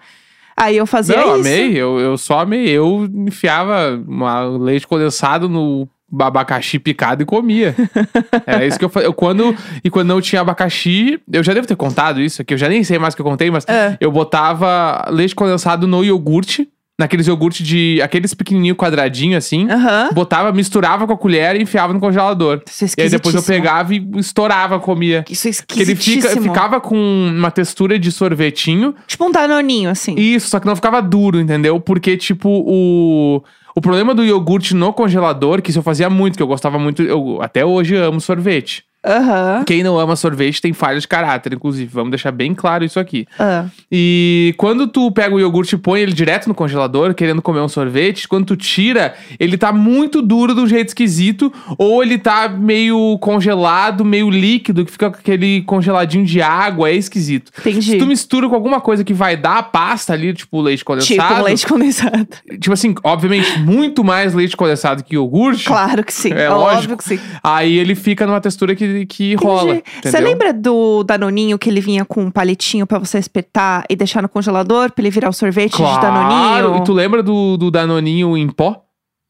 Aí 0.57 0.77
eu 0.77 0.87
fazia 0.87 1.17
Não, 1.17 1.39
isso. 1.39 1.49
amei. 1.49 1.73
Eu, 1.77 1.99
eu 1.99 2.19
só 2.19 2.41
amei. 2.41 2.69
Eu 2.69 3.09
enfiava 3.27 3.99
uma 4.07 4.43
leite 4.43 4.87
condensado 4.87 5.49
no 5.49 5.89
abacaxi 6.21 6.79
picado 6.79 7.23
e 7.23 7.27
comia. 7.27 7.75
Era 8.47 8.67
isso 8.67 8.79
que 8.79 8.85
eu 8.85 8.91
fazia. 8.91 9.09
Eu, 9.09 9.15
quando, 9.15 9.57
e 9.83 9.89
quando 9.89 10.09
não 10.09 10.21
tinha 10.21 10.43
abacaxi, 10.43 11.19
eu 11.33 11.43
já 11.43 11.55
devo 11.55 11.67
ter 11.67 11.75
contado 11.77 12.21
isso 12.21 12.43
aqui, 12.43 12.53
eu 12.53 12.59
já 12.59 12.69
nem 12.69 12.85
sei 12.85 12.99
mais 12.99 13.15
o 13.15 13.17
que 13.17 13.23
eu 13.23 13.27
contei, 13.27 13.51
mas 13.51 13.65
É. 13.67 13.97
eu 13.99 14.13
botava 14.13 15.07
leite 15.11 15.35
condensado 15.35 15.87
no 15.87 16.05
iogurte, 16.05 16.69
naqueles 16.99 17.27
iogurte 17.27 17.63
de. 17.63 18.01
aqueles 18.03 18.35
pequenininho 18.35 18.77
quadradinho 18.77 19.37
assim. 19.37 19.69
Aham. 19.71 20.11
Botava, 20.13 20.53
misturava 20.53 21.07
com 21.07 21.13
a 21.13 21.17
colher 21.19 21.57
e 21.57 21.63
enfiava 21.63 21.93
no 21.93 22.01
congelador. 22.01 22.63
Isso 22.69 22.85
é 22.85 22.89
E 22.99 23.03
aí 23.03 23.09
depois 23.09 23.35
eu 23.35 23.41
esquisitíssimo. 23.41 23.47
pegava 23.47 23.95
e 23.95 24.09
estourava, 24.21 24.79
comia. 24.79 25.25
Isso 25.29 25.49
é 25.49 25.53
Que 25.67 25.83
ele 25.83 25.97
fica, 25.97 26.29
ficava 26.41 26.81
com 26.81 26.97
uma 26.97 27.51
textura 27.51 27.99
de 27.99 28.11
sorvetinho. 28.13 28.95
Tipo 29.07 29.27
um 29.27 29.33
danoninho, 29.33 29.91
assim. 29.91 30.15
Isso, 30.17 30.49
só 30.49 30.61
que 30.61 30.67
não 30.67 30.77
ficava 30.77 31.01
duro, 31.01 31.41
entendeu? 31.41 31.81
Porque, 31.81 32.17
tipo, 32.17 32.49
o. 32.49 33.43
O 33.75 33.81
problema 33.81 34.15
do 34.15 34.23
iogurte 34.23 34.75
no 34.75 34.93
congelador, 34.93 35.63
que 35.63 35.71
isso 35.71 35.79
eu 35.79 35.83
fazia 35.83 36.11
muito, 36.11 36.37
que 36.37 36.43
eu 36.43 36.47
gostava 36.47 36.79
muito. 36.79 37.03
Eu 37.03 37.39
até 37.41 37.65
hoje 37.65 37.97
amo 37.97 38.21
sorvete. 38.21 38.85
Aham. 39.05 39.65
Quem 39.65 39.83
não 39.83 39.99
ama 39.99 40.15
sorvete 40.17 40.61
tem 40.61 40.73
falha 40.73 40.99
de 41.01 41.09
caráter, 41.09 41.53
inclusive. 41.55 41.91
Vamos 41.93 42.11
deixar 42.11 42.31
bem 42.31 42.55
claro 42.55 42.85
isso 42.85 43.01
aqui. 43.01 43.27
Ah. 43.39 43.67
E 43.91 44.55
quando 44.57 44.87
tu 44.87 45.11
pega 45.11 45.35
o 45.35 45.41
iogurte 45.41 45.75
e 45.75 45.79
põe 45.79 46.01
ele 46.01 46.13
direto 46.13 46.47
no 46.49 46.55
congelador, 46.55 47.15
querendo 47.15 47.43
comer 47.43 47.61
um 47.61 47.69
sorvete, 47.69 48.29
quando 48.29 48.47
tu 48.47 48.57
tira, 48.57 49.15
ele 49.39 49.59
tá 49.59 49.73
muito 49.73 50.23
duro 50.23 50.55
de 50.55 50.61
um 50.61 50.67
jeito 50.67 50.89
esquisito, 50.89 51.53
ou 51.77 52.03
ele 52.03 52.19
tá 52.19 52.49
meio 52.49 53.19
congelado, 53.19 54.05
meio 54.05 54.31
líquido, 54.31 54.85
que 54.85 54.93
fica 54.93 55.11
com 55.11 55.19
aquele 55.19 55.63
congeladinho 55.63 56.25
de 56.25 56.41
água, 56.41 56.89
é 56.89 56.95
esquisito. 56.95 57.51
Entendi. 57.61 57.83
Se 57.83 57.99
tu 57.99 58.07
mistura 58.07 58.49
com 58.49 58.55
alguma 58.55 58.81
coisa 58.81 59.03
que 59.05 59.13
vai 59.13 59.37
dar 59.37 59.59
a 59.59 59.63
pasta 59.63 60.13
ali, 60.13 60.33
tipo 60.33 60.61
leite 60.61 60.85
condensado. 60.85 61.29
Tipo 61.29 61.43
leite 61.43 61.67
condensado. 61.67 62.29
Tipo 62.63 62.73
assim, 62.75 62.95
obviamente, 63.03 63.59
muito 63.61 64.05
mais 64.05 64.35
leite 64.35 64.57
condensado 64.57 65.03
que 65.03 65.15
iogurte. 65.15 65.65
Claro 65.65 66.05
que 66.05 66.13
sim. 66.13 66.33
É 66.33 66.49
Óbvio 66.49 66.75
lógico. 66.75 66.97
que 66.99 67.05
sim. 67.05 67.19
Aí 67.43 67.77
ele 67.79 67.95
fica 67.95 68.27
numa 68.27 68.41
textura 68.41 68.75
que, 68.75 68.85
que 69.09 69.35
rola. 69.35 69.81
Você 70.03 70.21
lembra 70.21 70.53
do 70.53 71.03
Danoninho 71.05 71.59
que 71.59 71.69
ele 71.69 71.81
vinha 71.81 72.05
com 72.05 72.25
um 72.25 72.31
palitinho 72.31 72.87
pra 72.87 72.99
você 72.99 73.19
espetar 73.19 73.85
e 73.89 73.97
deixar 73.97 74.23
no 74.23 74.29
congelador 74.29 74.93
pra 74.93 75.03
ele 75.03 75.11
virar 75.11 75.29
o 75.29 75.33
sorvete 75.33 75.73
de 75.73 75.79
Claro. 75.79 76.01
Danoninho? 76.01 76.77
E 76.79 76.85
tu 76.85 76.93
lembra 76.93 77.23
do, 77.23 77.57
do 77.57 77.71
Danoninho 77.71 78.37
em 78.37 78.49
pó? 78.49 78.83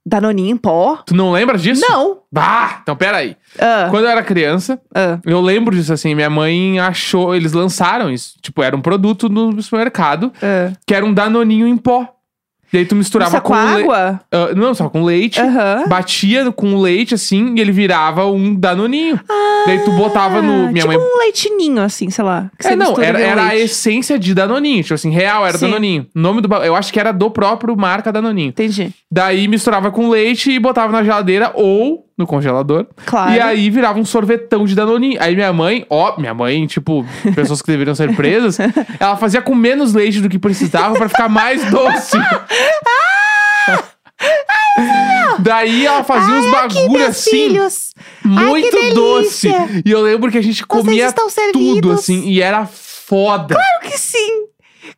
Danoninho 0.04 0.50
em 0.50 0.56
pó? 0.56 0.98
Tu 1.06 1.14
não 1.14 1.30
lembra 1.30 1.56
disso? 1.56 1.84
Não. 1.88 2.18
Ah, 2.34 2.80
então 2.82 2.96
peraí. 2.96 3.36
Ah, 3.58 3.86
Quando 3.90 4.04
eu 4.04 4.10
era 4.10 4.22
criança, 4.22 4.80
ah. 4.94 5.18
eu 5.24 5.40
lembro 5.40 5.76
disso 5.76 5.92
assim. 5.92 6.14
Minha 6.14 6.30
mãe 6.30 6.80
achou, 6.80 7.34
eles 7.34 7.52
lançaram 7.52 8.10
isso. 8.10 8.34
Tipo, 8.42 8.62
era 8.62 8.76
um 8.76 8.80
produto 8.80 9.28
no 9.28 9.62
supermercado 9.62 10.32
ah. 10.42 10.72
que 10.84 10.94
era 10.94 11.06
um 11.06 11.14
Danoninho 11.14 11.68
em 11.68 11.76
pó. 11.76 12.08
E 12.72 12.78
aí 12.78 12.86
tu 12.86 12.94
misturava 12.94 13.36
é 13.36 13.40
com 13.40 13.52
le- 13.52 13.58
água? 13.82 14.20
Ah, 14.32 14.54
não, 14.56 14.74
só 14.74 14.88
com 14.88 15.04
leite. 15.04 15.40
Aham. 15.40 15.84
Batia 15.88 16.50
com 16.52 16.80
leite 16.80 17.14
assim 17.14 17.54
e 17.56 17.60
ele 17.60 17.70
virava 17.72 18.26
um 18.26 18.54
Danoninho. 18.54 19.20
Daí 19.66 19.78
tu 19.84 19.90
botava 19.92 20.40
no. 20.40 20.72
Minha 20.72 20.84
tipo 20.84 20.88
mãe. 20.88 20.96
um 20.96 21.18
leitinho, 21.18 21.82
assim, 21.82 22.08
sei 22.10 22.24
lá. 22.24 22.50
que 22.58 22.68
É, 22.68 22.76
não, 22.76 22.98
era, 23.00 23.20
era 23.20 23.46
a 23.48 23.56
essência 23.56 24.18
de 24.18 24.34
Danoninho. 24.34 24.82
Tipo 24.82 24.94
assim, 24.94 25.10
real 25.10 25.46
era 25.46 25.58
Sim. 25.58 25.66
Danoninho. 25.66 26.06
O 26.14 26.18
nome 26.18 26.40
do. 26.40 26.52
Eu 26.56 26.74
acho 26.74 26.92
que 26.92 26.98
era 26.98 27.12
do 27.12 27.30
próprio 27.30 27.76
marca 27.76 28.10
Danoninho. 28.10 28.48
Entendi. 28.48 28.90
Daí 29.10 29.46
misturava 29.48 29.90
com 29.90 30.08
leite 30.08 30.50
e 30.50 30.58
botava 30.58 30.90
na 30.92 31.02
geladeira 31.04 31.52
ou 31.54 32.06
no 32.16 32.26
congelador. 32.26 32.86
Claro. 33.06 33.32
E 33.32 33.40
aí 33.40 33.70
virava 33.70 33.98
um 33.98 34.04
sorvetão 34.04 34.64
de 34.64 34.74
Danoninho. 34.74 35.18
Aí 35.20 35.34
minha 35.34 35.52
mãe, 35.52 35.86
ó, 35.88 36.16
minha 36.18 36.34
mãe, 36.34 36.66
tipo, 36.66 37.04
pessoas 37.34 37.62
que 37.62 37.70
deveriam 37.70 37.94
ser 37.94 38.14
presas, 38.14 38.58
ela 39.00 39.16
fazia 39.16 39.40
com 39.42 39.54
menos 39.54 39.92
leite 39.94 40.20
do 40.20 40.28
que 40.28 40.38
precisava 40.38 40.94
pra 40.94 41.08
ficar 41.08 41.28
mais 41.28 41.64
doce. 41.70 42.16
Daí 45.40 45.86
ela 45.86 46.04
fazia 46.04 46.34
uns 46.34 46.54
Aqui, 46.54 46.74
bagulho 46.74 47.06
assim, 47.06 47.30
filhos. 47.30 47.92
muito 48.24 48.70
que 48.76 48.94
doce. 48.94 49.48
E 49.84 49.90
eu 49.90 50.00
lembro 50.02 50.30
que 50.30 50.38
a 50.38 50.42
gente 50.42 50.64
comia 50.66 51.10
tudo 51.12 51.30
servidos. 51.30 52.00
assim, 52.00 52.28
e 52.28 52.40
era 52.40 52.66
foda. 52.66 53.54
Claro 53.54 53.80
que 53.82 53.98
sim. 53.98 54.44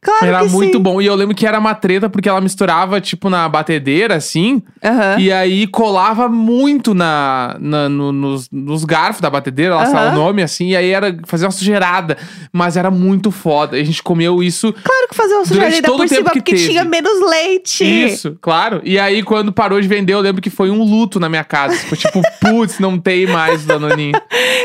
Claro 0.00 0.26
Era 0.26 0.38
que 0.44 0.50
muito 0.50 0.76
sim. 0.78 0.82
bom. 0.82 1.00
E 1.00 1.06
eu 1.06 1.14
lembro 1.14 1.34
que 1.34 1.46
era 1.46 1.58
uma 1.58 1.74
treta 1.74 2.08
porque 2.08 2.28
ela 2.28 2.40
misturava, 2.40 3.00
tipo, 3.00 3.28
na 3.28 3.48
batedeira, 3.48 4.14
assim. 4.16 4.62
Aham. 4.82 5.16
E 5.18 5.30
aí 5.32 5.66
colava 5.66 6.28
muito 6.28 6.94
na, 6.94 7.56
na- 7.60 7.88
no- 7.88 8.12
nos, 8.12 8.48
nos 8.50 8.84
garfos 8.84 9.20
da 9.20 9.28
batedeira, 9.28 9.84
sei 9.86 9.94
lá 9.94 10.10
o 10.12 10.14
nome, 10.14 10.42
assim. 10.42 10.68
E 10.70 10.76
aí 10.76 10.90
era 10.90 11.16
fazer 11.26 11.44
uma 11.46 11.50
sujeirada. 11.50 12.16
Mas 12.52 12.76
era 12.76 12.90
muito 12.90 13.30
foda. 13.30 13.76
A 13.76 13.84
gente 13.84 14.02
comeu 14.02 14.42
isso. 14.42 14.72
Claro 14.72 15.08
que 15.08 15.14
fazer 15.14 15.34
uma 15.34 15.44
Durante 15.44 15.64
sujeira 15.66 15.86
todo 15.86 15.96
por 15.98 16.06
o 16.06 16.08
tempo 16.08 16.20
cima 16.20 16.30
que 16.30 16.38
porque 16.40 16.52
teve. 16.54 16.68
tinha 16.68 16.84
menos 16.84 17.30
leite. 17.30 17.84
Isso, 17.84 18.38
claro. 18.40 18.80
E 18.84 18.98
aí, 18.98 19.22
quando 19.22 19.52
parou 19.52 19.80
de 19.80 19.86
vender, 19.88 20.14
eu 20.14 20.20
lembro 20.20 20.40
que 20.40 20.50
foi 20.50 20.70
um 20.70 20.82
luto 20.82 21.20
na 21.20 21.28
minha 21.28 21.44
casa. 21.44 21.76
Foi 21.76 21.96
tipo, 21.98 22.22
putz, 22.40 22.78
não 22.78 22.98
tem 22.98 23.26
mais 23.26 23.64
o 23.64 23.66
Danoninho. 23.66 24.14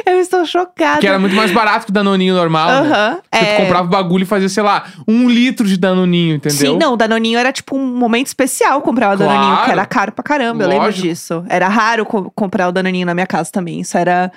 Eu 0.06 0.20
estou 0.20 0.46
chocada. 0.46 1.00
Que 1.00 1.08
era 1.08 1.20
muito 1.20 1.36
mais 1.36 1.52
barato 1.52 1.86
que 1.86 1.92
o 1.92 1.94
Danoninho 1.94 2.36
normal. 2.36 2.70
né? 2.84 2.90
Aham. 2.90 3.18
Você 3.34 3.46
é. 3.46 3.56
comprava 3.58 3.88
o 3.88 3.90
bagulho 3.92 4.24
e 4.24 4.26
fazia, 4.26 4.50
sei 4.50 4.64
lá, 4.64 4.84
um 5.12 5.28
litro 5.28 5.66
de 5.68 5.76
Danoninho, 5.76 6.36
entendeu? 6.36 6.58
Sim, 6.74 6.78
não, 6.78 6.94
o 6.94 6.96
Danoninho 6.98 7.40
era 7.40 7.52
tipo 7.52 7.76
um 7.76 7.86
momento 7.98 8.28
especial 8.28 8.80
comprar 8.82 9.16
o 9.16 9.18
Claro. 9.18 9.34
Danoninho, 9.34 9.66
que 9.66 9.72
era 9.72 9.86
caro 9.86 10.12
pra 10.12 10.24
caramba, 10.24 10.64
eu 10.64 10.70
lembro 10.70 10.86
Lógico. 10.86 11.08
disso. 11.08 11.44
Era 11.50 11.68
raro 11.68 12.06
co- 12.06 12.32
comprar 12.36 12.68
o 12.68 12.72
Danoninho 12.72 13.06
na 13.08 13.14
minha 13.16 13.26
casa 13.26 13.50
também. 13.52 13.80
Isso 13.80 13.98
era, 13.98 14.32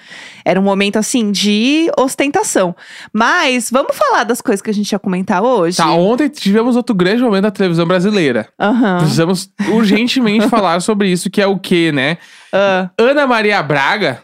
era 0.45 0.59
um 0.59 0.63
momento 0.63 0.97
assim 0.99 1.31
de 1.31 1.91
ostentação. 1.99 2.75
Mas 3.13 3.69
vamos 3.71 3.97
falar 3.97 4.25
das 4.25 4.41
coisas 4.41 4.63
que 4.63 4.71
a 4.71 4.75
gente 4.75 4.91
ia 4.93 4.99
comentar 4.99 5.43
hoje? 5.43 5.77
Tá, 5.77 5.91
ontem 5.93 6.29
tivemos 6.29 6.75
outro 6.77 6.95
grande 6.95 7.23
momento 7.23 7.43
da 7.43 7.51
televisão 7.51 7.87
brasileira. 7.87 8.49
Aham. 8.59 8.99
Precisamos 8.99 9.51
urgentemente 9.69 10.49
falar 10.51 10.81
sobre 10.81 11.09
isso, 11.11 11.29
que 11.31 11.43
é 11.43 11.47
o 11.47 11.59
quê, 11.59 11.93
né? 11.93 12.17
Ah, 12.53 12.89
Ana 12.99 13.27
Maria 13.27 13.63
Braga, 13.63 14.21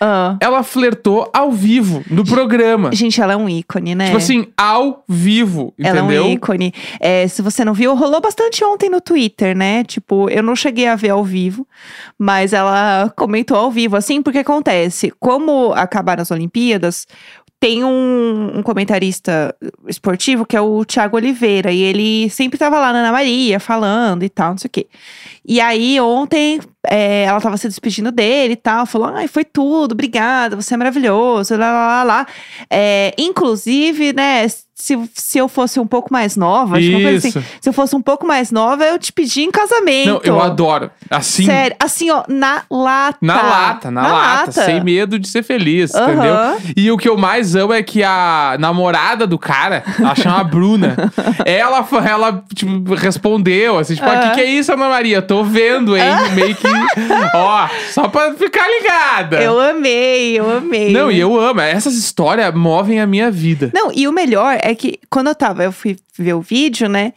ah. 0.00 0.36
ela 0.40 0.62
flertou 0.62 1.30
ao 1.32 1.50
vivo 1.50 2.02
no 2.10 2.24
programa. 2.24 2.90
Gente, 2.92 3.20
ela 3.20 3.32
é 3.32 3.36
um 3.36 3.48
ícone, 3.48 3.94
né? 3.94 4.06
Tipo 4.06 4.18
assim, 4.18 4.46
ao 4.56 5.04
vivo, 5.08 5.72
Ela 5.78 6.00
entendeu? 6.00 6.24
é 6.24 6.26
um 6.26 6.32
ícone. 6.32 6.72
É, 7.00 7.26
se 7.28 7.42
você 7.42 7.64
não 7.64 7.72
viu, 7.72 7.94
rolou 7.94 8.20
bastante 8.20 8.64
ontem 8.64 8.90
no 8.90 9.00
Twitter, 9.00 9.56
né? 9.56 9.84
Tipo, 9.84 10.28
eu 10.28 10.42
não 10.42 10.54
cheguei 10.54 10.86
a 10.86 10.96
ver 10.96 11.10
ao 11.10 11.24
vivo, 11.24 11.66
mas 12.18 12.52
ela 12.52 13.12
comentou 13.16 13.56
ao 13.56 13.70
vivo, 13.70 13.96
assim, 13.96 14.22
porque 14.22 14.38
acontece. 14.38 15.12
Como 15.18 15.72
acabaram 15.72 16.22
as 16.22 16.30
Olimpíadas, 16.30 17.06
tem 17.58 17.82
um, 17.82 18.58
um 18.58 18.62
comentarista 18.62 19.54
esportivo 19.88 20.44
que 20.44 20.56
é 20.56 20.60
o 20.60 20.84
Thiago 20.84 21.16
Oliveira, 21.16 21.72
e 21.72 21.80
ele 21.80 22.28
sempre 22.28 22.58
tava 22.58 22.78
lá 22.78 22.92
na 22.92 22.98
Ana 23.00 23.12
Maria 23.12 23.58
falando 23.58 24.22
e 24.22 24.28
tal, 24.28 24.50
não 24.50 24.58
sei 24.58 24.68
o 24.68 24.70
quê. 24.70 24.86
E 25.44 25.60
aí, 25.60 25.98
ontem, 26.00 26.60
é, 26.88 27.24
ela 27.24 27.40
tava 27.40 27.56
se 27.56 27.68
despedindo 27.68 28.12
dele 28.12 28.54
e 28.54 28.56
tal, 28.56 28.86
falou: 28.86 29.08
ai, 29.08 29.28
foi 29.28 29.44
tudo, 29.44 29.92
obrigada, 29.92 30.56
você 30.56 30.74
é 30.74 30.76
maravilhoso, 30.76 31.56
lá, 31.56 31.70
lá, 31.72 31.86
lá, 31.86 32.02
lá. 32.02 32.26
É, 32.70 33.14
inclusive, 33.18 34.12
né, 34.12 34.46
se, 34.78 34.94
se 35.14 35.38
eu 35.38 35.48
fosse 35.48 35.80
um 35.80 35.86
pouco 35.86 36.12
mais 36.12 36.36
nova, 36.36 36.76
acho 36.76 36.90
uma 36.90 37.00
coisa 37.00 37.28
assim, 37.28 37.42
se 37.62 37.66
eu 37.68 37.72
fosse 37.72 37.96
um 37.96 38.02
pouco 38.02 38.26
mais 38.26 38.50
nova, 38.50 38.84
eu 38.84 38.98
te 38.98 39.10
pedi 39.10 39.40
em 39.42 39.50
casamento. 39.50 40.06
Não, 40.06 40.20
eu 40.22 40.38
adoro. 40.38 40.90
Assim, 41.08 41.46
Sério, 41.46 41.74
assim, 41.80 42.10
ó, 42.10 42.24
na 42.28 42.62
lata. 42.70 43.16
na 43.22 43.42
lata, 43.42 43.90
na, 43.90 44.06
lata, 44.06 44.52
sem 44.52 44.84
medo 44.84 45.18
de 45.18 45.28
ser 45.28 45.42
feliz, 45.42 45.94
Aham. 45.94 46.12
entendeu? 46.12 46.72
E 46.76 46.90
o 46.90 46.98
que 46.98 47.08
eu 47.08 47.16
mais 47.16 47.56
amo 47.56 47.72
é 47.72 47.82
que 47.82 48.02
a 48.04 48.56
namorada 48.60 49.26
do 49.26 49.38
cara, 49.38 49.82
ela 49.98 50.14
chama 50.14 50.44
Bruna, 50.44 50.94
ela, 51.46 51.86
ela 52.06 52.44
tipo, 52.54 52.94
respondeu, 52.94 53.78
assim, 53.78 53.94
tipo, 53.94 54.06
o 54.06 54.10
Aham. 54.10 54.28
que, 54.28 54.34
que 54.34 54.40
é 54.42 54.44
isso, 54.44 54.70
Ana 54.70 54.90
Maria? 54.90 55.22
Tô 55.22 55.42
vendo, 55.42 55.96
hein? 55.96 56.04
Meio 56.34 56.54
que, 56.54 56.68
ó, 57.34 57.66
só 57.92 58.08
pra 58.08 58.34
ficar 58.34 58.68
ligada. 58.68 59.42
Eu 59.42 59.58
amei, 59.58 60.38
eu 60.38 60.58
amei. 60.58 60.92
Não, 60.92 61.10
e 61.10 61.18
eu 61.18 61.40
amo. 61.40 61.62
Essas 61.62 61.94
histórias 61.94 62.52
movem 62.54 63.00
a 63.00 63.06
minha 63.06 63.30
vida. 63.30 63.70
Não, 63.72 63.90
e 63.90 64.06
o 64.06 64.12
melhor 64.12 64.65
é 64.66 64.74
que 64.74 64.98
quando 65.08 65.28
eu 65.28 65.34
tava, 65.34 65.62
eu 65.62 65.70
fui 65.70 65.96
ver 66.18 66.34
o 66.34 66.40
vídeo, 66.40 66.88
né? 66.88 67.12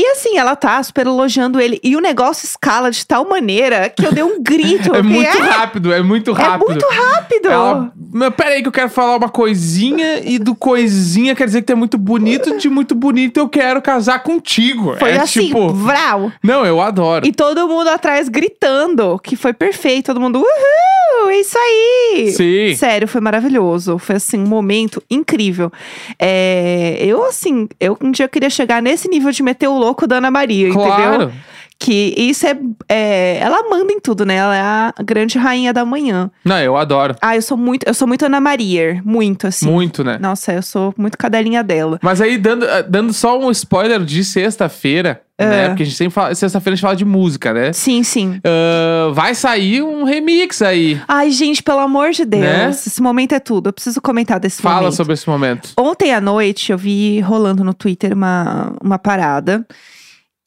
E 0.00 0.06
assim, 0.12 0.38
ela 0.38 0.54
tá 0.54 0.80
super 0.80 1.06
elogiando 1.08 1.60
ele. 1.60 1.80
E 1.82 1.96
o 1.96 2.00
negócio 2.00 2.46
escala 2.46 2.88
de 2.88 3.04
tal 3.04 3.28
maneira 3.28 3.88
que 3.88 4.06
eu 4.06 4.12
dei 4.12 4.22
um 4.22 4.40
grito. 4.40 4.94
É 4.94 5.00
eu 5.00 5.04
muito 5.04 5.28
"Ah, 5.42 5.44
rápido, 5.58 5.92
é 5.92 6.00
muito 6.02 6.30
É 6.30 6.34
rápido. 6.34 6.68
muito 6.68 6.86
rápido. 6.86 7.48
Ela, 7.48 7.92
mas 8.12 8.34
peraí 8.34 8.62
que 8.62 8.68
eu 8.68 8.72
quero 8.72 8.88
falar 8.88 9.16
uma 9.16 9.28
coisinha 9.28 10.20
e 10.24 10.38
do 10.38 10.54
coisinha 10.54 11.34
quer 11.34 11.46
dizer 11.46 11.62
que 11.62 11.66
tu 11.66 11.72
é 11.72 11.74
muito 11.74 11.98
bonito, 11.98 12.56
de 12.58 12.68
muito 12.68 12.94
bonito 12.94 13.38
eu 13.38 13.48
quero 13.48 13.82
casar 13.82 14.22
contigo. 14.22 14.94
Foi 14.98 15.10
é 15.10 15.18
assim, 15.18 15.46
tipo, 15.48 15.68
vral. 15.72 16.30
não, 16.42 16.64
eu 16.64 16.80
adoro. 16.80 17.26
E 17.26 17.32
todo 17.32 17.66
mundo 17.66 17.88
atrás 17.88 18.28
gritando, 18.28 19.18
que 19.18 19.34
foi 19.34 19.52
perfeito. 19.52 20.06
Todo 20.06 20.20
mundo, 20.20 20.38
uhul, 20.38 21.30
é 21.30 21.40
isso 21.40 21.58
aí. 21.58 22.32
Sim. 22.32 22.76
Sério, 22.76 23.08
foi 23.08 23.20
maravilhoso. 23.20 23.98
Foi, 23.98 24.16
assim, 24.16 24.38
um 24.38 24.46
momento 24.46 25.02
incrível. 25.10 25.70
É, 26.18 26.96
eu, 27.00 27.24
assim, 27.24 27.68
eu 27.80 27.96
um 28.00 28.10
dia 28.10 28.28
queria 28.28 28.50
chegar 28.50 28.80
nesse 28.80 29.08
nível 29.08 29.30
de 29.32 29.42
meter 29.42 29.66
o 29.68 29.76
louco 29.88 30.06
da 30.06 30.16
Ana 30.16 30.30
Maria, 30.30 30.68
entendeu? 30.68 30.86
Claro. 30.86 31.32
Que 31.80 32.12
isso 32.16 32.44
é, 32.44 32.58
é- 32.88 33.38
Ela 33.40 33.68
manda 33.70 33.92
em 33.92 34.00
tudo, 34.00 34.26
né? 34.26 34.34
Ela 34.34 34.56
é 34.56 34.60
a 34.60 34.94
grande 35.02 35.38
rainha 35.38 35.72
da 35.72 35.84
manhã. 35.84 36.28
Não, 36.44 36.58
eu 36.58 36.76
adoro. 36.76 37.14
Ah, 37.22 37.36
eu 37.36 37.42
sou 37.42 37.56
muito, 37.56 37.84
eu 37.86 37.94
sou 37.94 38.08
muito 38.08 38.24
Ana 38.26 38.40
Maria. 38.40 39.00
Muito, 39.04 39.46
assim. 39.46 39.70
Muito, 39.70 40.02
né? 40.02 40.18
Nossa, 40.20 40.52
eu 40.52 40.62
sou 40.62 40.92
muito 40.98 41.16
cadelinha 41.16 41.62
dela. 41.62 41.98
Mas 42.02 42.20
aí, 42.20 42.36
dando, 42.36 42.66
ah, 42.68 42.82
dando 42.82 43.12
só 43.12 43.38
um 43.38 43.48
spoiler 43.52 44.00
de 44.04 44.24
sexta-feira, 44.24 45.22
É. 45.38 45.46
né? 45.46 45.68
Porque 45.68 45.84
a 45.84 45.86
gente 45.86 45.96
sempre 45.96 46.12
fala. 46.12 46.34
Sexta-feira 46.34 46.74
a 46.74 46.76
gente 46.76 46.82
fala 46.82 46.96
de 46.96 47.04
música, 47.04 47.52
né? 47.54 47.72
Sim, 47.72 48.02
sim. 48.02 48.40
Ah, 48.44 49.10
vai 49.12 49.34
sair 49.36 49.82
um 49.82 50.02
remix 50.02 50.60
aí. 50.60 51.00
Ai, 51.06 51.30
gente, 51.30 51.62
pelo 51.62 51.78
amor 51.78 52.10
de 52.10 52.24
Deus. 52.24 52.42
Né? 52.42 52.70
Esse 52.70 53.00
momento 53.00 53.34
é 53.34 53.38
tudo. 53.38 53.68
Eu 53.68 53.72
preciso 53.72 54.00
comentar 54.02 54.40
desse 54.40 54.60
Fala 54.60 54.76
momento. 54.80 54.96
sobre 54.96 55.14
esse 55.14 55.28
momento. 55.28 55.70
Ontem 55.78 56.12
à 56.12 56.20
noite 56.20 56.72
eu 56.72 56.78
vi 56.78 57.20
rolando 57.20 57.62
no 57.62 57.72
Twitter 57.72 58.12
uma, 58.14 58.72
uma 58.82 58.98
parada. 58.98 59.64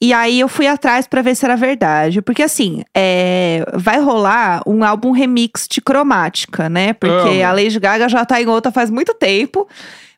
E 0.01 0.11
aí 0.13 0.39
eu 0.39 0.47
fui 0.47 0.65
atrás 0.65 1.05
pra 1.05 1.21
ver 1.21 1.35
se 1.35 1.45
era 1.45 1.55
verdade. 1.55 2.23
Porque 2.23 2.41
assim, 2.41 2.83
é, 2.95 3.63
vai 3.75 3.99
rolar 3.99 4.63
um 4.65 4.83
álbum 4.83 5.11
remix 5.11 5.67
de 5.69 5.79
cromática, 5.79 6.67
né? 6.67 6.93
Porque 6.93 7.41
a 7.43 7.53
Lady 7.53 7.79
Gaga 7.79 8.09
já 8.09 8.25
tá 8.25 8.41
em 8.41 8.47
outra 8.47 8.71
faz 8.71 8.89
muito 8.89 9.13
tempo. 9.13 9.67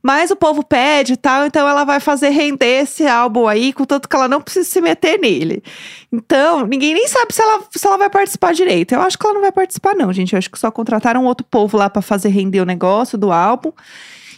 Mas 0.06 0.32
o 0.32 0.36
povo 0.36 0.66
pede 0.66 1.14
e 1.14 1.18
tal, 1.18 1.46
então 1.46 1.66
ela 1.66 1.86
vai 1.86 1.98
fazer 2.02 2.28
render 2.28 2.84
esse 2.84 3.08
álbum 3.08 3.48
aí, 3.48 3.72
contanto 3.72 4.10
que 4.10 4.14
ela 4.14 4.28
não 4.28 4.42
precisa 4.42 4.70
se 4.70 4.82
meter 4.82 5.18
nele. 5.18 5.64
Então, 6.12 6.68
ninguém 6.68 6.94
nem 6.94 7.08
sabe 7.08 7.34
se 7.34 7.42
ela, 7.42 7.64
se 7.72 7.88
ela 7.88 7.98
vai 7.98 8.10
participar 8.10 8.54
direito. 8.54 8.94
Eu 8.94 9.02
acho 9.02 9.18
que 9.18 9.26
ela 9.26 9.36
não 9.36 9.42
vai 9.42 9.54
participar, 9.54 9.96
não, 9.96 10.12
gente. 10.12 10.34
Eu 10.34 10.40
acho 10.40 10.52
que 10.52 10.60
só 10.60 10.70
contrataram 10.70 11.24
outro 11.24 11.48
povo 11.50 11.78
lá 11.78 11.90
pra 11.90 12.02
fazer 12.02 12.28
render 12.28 12.60
o 12.60 12.66
negócio 12.66 13.18
do 13.18 13.32
álbum. 13.32 13.72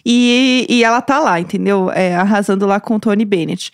E, 0.05 0.67
e 0.69 0.83
ela 0.83 1.01
tá 1.01 1.19
lá, 1.19 1.39
entendeu? 1.39 1.91
É, 1.91 2.15
arrasando 2.15 2.65
lá 2.67 2.79
com 2.79 2.95
o 2.95 2.99
Tony 2.99 3.25
Bennett. 3.25 3.71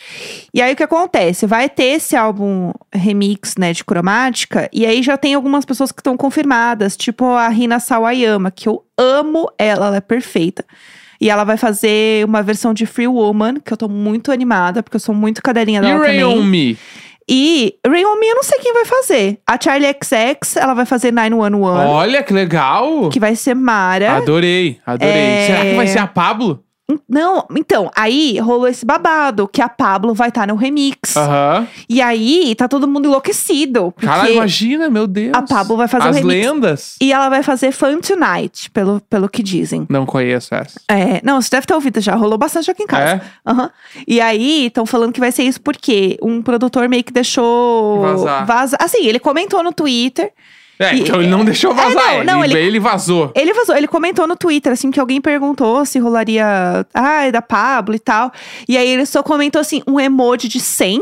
E 0.53 0.61
aí 0.61 0.73
o 0.73 0.75
que 0.75 0.83
acontece? 0.83 1.45
Vai 1.45 1.67
ter 1.67 1.83
esse 1.83 2.15
álbum 2.15 2.71
remix, 2.93 3.55
né, 3.57 3.73
de 3.73 3.83
cromática, 3.83 4.69
e 4.71 4.85
aí 4.85 5.03
já 5.03 5.17
tem 5.17 5.33
algumas 5.33 5.65
pessoas 5.65 5.91
que 5.91 6.00
estão 6.00 6.15
confirmadas, 6.15 6.95
tipo 6.95 7.25
a 7.25 7.50
Rina 7.50 7.79
Sawayama, 7.79 8.50
que 8.50 8.69
eu 8.69 8.83
amo 8.97 9.51
ela, 9.57 9.88
ela 9.88 9.97
é 9.97 10.01
perfeita. 10.01 10.63
E 11.19 11.29
ela 11.29 11.43
vai 11.43 11.55
fazer 11.55 12.25
uma 12.25 12.41
versão 12.41 12.73
de 12.73 12.88
Free 12.88 13.07
Woman, 13.07 13.59
que 13.63 13.71
eu 13.71 13.77
tô 13.77 13.88
muito 13.88 14.31
animada, 14.31 14.81
porque 14.81 14.95
eu 14.95 15.00
sou 15.00 15.13
muito 15.13 15.39
cadelinha 15.43 15.79
E 15.79 15.83
dela 15.83 16.00
Rain 16.00 16.19
também. 16.19 16.43
Me? 16.43 16.77
E 17.30 17.75
Me 17.88 18.01
eu 18.01 18.36
não 18.36 18.44
sei 18.44 18.60
quem 18.60 18.74
vai 18.74 18.86
fazer. 18.86 19.40
A 19.48 19.60
Charlie 19.62 19.96
XX, 20.04 20.58
ela 20.58 20.74
vai 20.74 20.86
fazer 20.86 21.12
911, 21.12 21.80
Olha 21.88 22.24
que 22.24 22.34
legal! 22.34 23.10
que 23.10 23.20
vai 23.20 23.36
ser 23.36 23.54
Mara. 23.54 24.18
Adorei, 24.18 24.80
adorei. 24.86 25.12
É. 25.13 25.46
Será 25.48 25.62
que 25.62 25.75
vai 25.75 25.88
ser 25.88 26.00
a 26.00 26.08
Pablo? 26.08 26.63
Não, 27.07 27.45
então, 27.55 27.89
aí 27.95 28.39
rolou 28.39 28.67
esse 28.67 28.86
babado, 28.86 29.48
que 29.48 29.62
a 29.62 29.69
Pablo 29.69 30.13
vai 30.13 30.29
estar 30.29 30.48
no 30.48 30.55
remix. 30.55 31.15
Aham. 31.15 31.67
E 31.89 32.01
aí, 32.01 32.53
tá 32.55 32.67
todo 32.67 32.88
mundo 32.88 33.07
enlouquecido. 33.07 33.91
Porque 33.91 34.05
Cara, 34.07 34.29
imagina, 34.29 34.89
meu 34.89 35.07
Deus. 35.07 35.33
a 35.36 35.41
Pablo 35.41 35.77
vai 35.77 35.88
fazer 35.88 36.05
o 36.07 36.10
As 36.10 36.15
remix. 36.17 36.45
lendas? 36.45 36.95
E 37.01 37.12
ela 37.12 37.29
vai 37.29 37.43
fazer 37.43 37.71
Fun 37.71 38.00
Tonight, 38.00 38.69
pelo, 38.71 39.01
pelo 39.10 39.27
que 39.29 39.43
dizem. 39.43 39.86
Não 39.89 40.05
conheço 40.05 40.53
essa. 40.55 40.79
É, 40.88 41.21
não, 41.24 41.41
você 41.41 41.50
deve 41.51 41.65
ter 41.67 41.74
ouvido 41.74 42.00
já, 42.01 42.15
rolou 42.15 42.38
bastante 42.38 42.69
aqui 42.71 42.83
em 42.83 42.88
casa. 42.88 43.21
É? 43.45 43.50
Aham. 43.50 43.69
E 44.07 44.19
aí, 44.21 44.67
estão 44.67 44.86
falando 44.86 45.13
que 45.13 45.19
vai 45.19 45.31
ser 45.31 45.43
isso 45.43 45.62
porque 45.62 46.17
um 46.21 46.41
produtor 46.41 46.88
meio 46.89 47.03
que 47.03 47.13
deixou 47.13 48.01
Vazar. 48.01 48.45
vaza- 48.45 48.77
Assim, 48.79 49.05
ele 49.05 49.19
comentou 49.19 49.63
no 49.63 49.71
Twitter. 49.74 50.31
É, 50.83 50.95
E- 50.95 51.01
então 51.01 51.21
ele 51.21 51.29
não 51.29 51.43
deixou 51.45 51.71
É, 51.71 51.75
vazar. 51.75 52.17
não, 52.17 52.23
não, 52.35 52.43
ele, 52.45 52.53
ele- 52.53 52.67
ele 52.67 52.79
vazou. 52.79 53.31
Ele 53.35 53.53
vazou, 53.53 53.75
ele 53.75 53.88
comentou 53.88 54.27
no 54.27 54.35
Twitter, 54.35 54.71
assim, 54.71 54.91
que 54.91 55.00
alguém 55.00 55.21
perguntou 55.21 55.85
se 55.85 56.00
rolaria. 56.00 56.85
Ah, 56.93 57.25
é 57.27 57.31
da 57.31 57.41
Pablo 57.41 57.95
e 57.95 58.00
tal. 58.00 58.31
E 58.67 58.77
aí 58.77 58.88
ele 58.88 59.05
só 59.05 59.21
comentou, 59.23 59.59
assim, 59.59 59.81
um 59.88 60.00
emoji 60.00 60.47
de 60.47 60.59
100. 60.59 61.01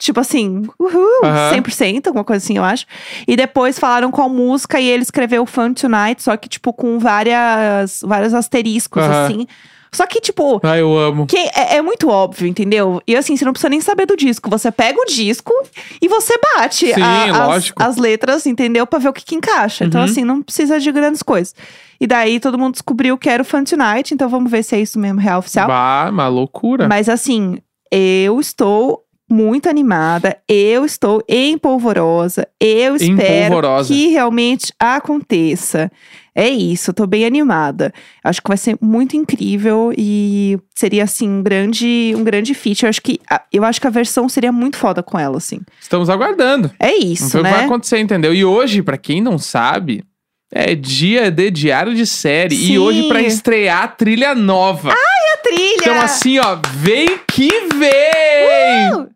Tipo 0.00 0.18
assim, 0.18 0.66
uhul, 0.78 1.24
Aham. 1.24 1.50
100%, 1.62 2.06
alguma 2.06 2.24
coisa 2.24 2.42
assim, 2.42 2.56
eu 2.56 2.64
acho. 2.64 2.86
E 3.28 3.36
depois 3.36 3.78
falaram 3.78 4.10
qual 4.10 4.30
música 4.30 4.80
e 4.80 4.88
ele 4.88 5.02
escreveu 5.02 5.44
Fun 5.44 5.74
Tonight, 5.74 6.22
só 6.22 6.34
que, 6.38 6.48
tipo, 6.48 6.72
com 6.72 6.98
várias, 6.98 8.00
vários 8.02 8.32
asteriscos, 8.32 9.02
Aham. 9.02 9.24
assim. 9.26 9.46
Só 9.92 10.06
que, 10.06 10.20
tipo, 10.20 10.58
Ah, 10.62 10.78
eu 10.78 10.96
amo. 10.96 11.26
que 11.26 11.36
é, 11.36 11.76
é 11.76 11.82
muito 11.82 12.08
óbvio, 12.08 12.46
entendeu? 12.46 13.02
E 13.06 13.14
assim, 13.14 13.36
você 13.36 13.44
não 13.44 13.52
precisa 13.52 13.68
nem 13.68 13.80
saber 13.80 14.06
do 14.06 14.16
disco. 14.16 14.48
Você 14.48 14.70
pega 14.70 14.98
o 14.98 15.04
disco 15.04 15.52
e 16.00 16.08
você 16.08 16.32
bate 16.56 16.94
Sim, 16.94 17.02
a- 17.02 17.54
as, 17.54 17.72
as 17.76 17.96
letras, 17.96 18.46
entendeu? 18.46 18.86
Pra 18.86 19.00
ver 19.00 19.08
o 19.08 19.12
que, 19.12 19.24
que 19.24 19.34
encaixa. 19.34 19.84
Então, 19.84 20.00
Uhum. 20.00 20.04
assim, 20.06 20.24
não 20.24 20.40
precisa 20.42 20.78
de 20.80 20.90
grandes 20.92 21.22
coisas. 21.22 21.54
E 22.00 22.06
daí 22.06 22.38
todo 22.40 22.56
mundo 22.56 22.72
descobriu 22.74 23.18
que 23.18 23.28
era 23.28 23.42
o 23.42 23.44
Fun 23.44 23.64
Tonight, 23.64 24.14
então 24.14 24.28
vamos 24.30 24.50
ver 24.50 24.62
se 24.62 24.76
é 24.76 24.80
isso 24.80 24.98
mesmo, 24.98 25.20
real 25.20 25.40
oficial. 25.40 25.66
Bah, 25.66 26.08
uma 26.10 26.28
loucura. 26.28 26.88
Mas 26.88 27.08
assim, 27.08 27.58
eu 27.90 28.38
estou 28.40 29.02
muito 29.30 29.68
animada, 29.68 30.36
eu 30.48 30.84
estou 30.84 31.22
empolvorosa, 31.28 32.46
eu 32.60 32.96
espero 32.96 33.46
Empolvorosa. 33.46 33.92
que 33.92 34.08
realmente 34.08 34.72
aconteça. 34.78 35.90
É 36.34 36.48
isso, 36.48 36.90
eu 36.90 36.94
tô 36.94 37.06
bem 37.06 37.24
animada. 37.26 37.92
Acho 38.22 38.40
que 38.40 38.48
vai 38.48 38.56
ser 38.56 38.76
muito 38.80 39.16
incrível 39.16 39.92
e 39.96 40.58
seria 40.74 41.04
assim 41.04 41.28
um 41.28 41.42
grande, 41.42 42.14
um 42.16 42.22
grande 42.22 42.54
feat. 42.54 42.82
Eu 42.84 42.88
acho 42.88 43.02
que 43.02 43.20
a- 43.28 43.42
eu 43.52 43.64
acho 43.64 43.80
que 43.80 43.86
a 43.86 43.90
versão 43.90 44.28
seria 44.28 44.52
muito 44.52 44.76
foda 44.76 45.02
com 45.02 45.18
ela, 45.18 45.36
assim. 45.38 45.60
Estamos 45.80 46.08
aguardando. 46.08 46.70
É 46.78 46.90
Vamos 46.92 47.04
isso, 47.04 47.28
ver 47.30 47.38
o 47.40 47.44
que 47.44 47.50
vai 47.50 47.60
né? 47.60 47.64
acontecer, 47.66 47.98
entendeu? 47.98 48.32
E 48.32 48.44
hoje, 48.44 48.80
pra 48.82 48.96
quem 48.96 49.20
não 49.20 49.38
sabe, 49.38 50.04
é 50.52 50.74
dia 50.74 51.30
de 51.30 51.50
diário 51.50 51.94
de 51.94 52.06
série. 52.06 52.56
Sim. 52.56 52.72
E 52.72 52.78
hoje 52.78 53.08
pra 53.08 53.20
estrear 53.20 53.82
a 53.82 53.88
trilha 53.88 54.34
nova. 54.34 54.92
A 54.92 55.36
trilha. 55.42 55.76
Então 55.80 56.00
assim, 56.00 56.38
ó, 56.38 56.58
vem 56.76 57.18
que 57.30 57.48
vem! 57.74 58.94
Uh! 59.02 59.08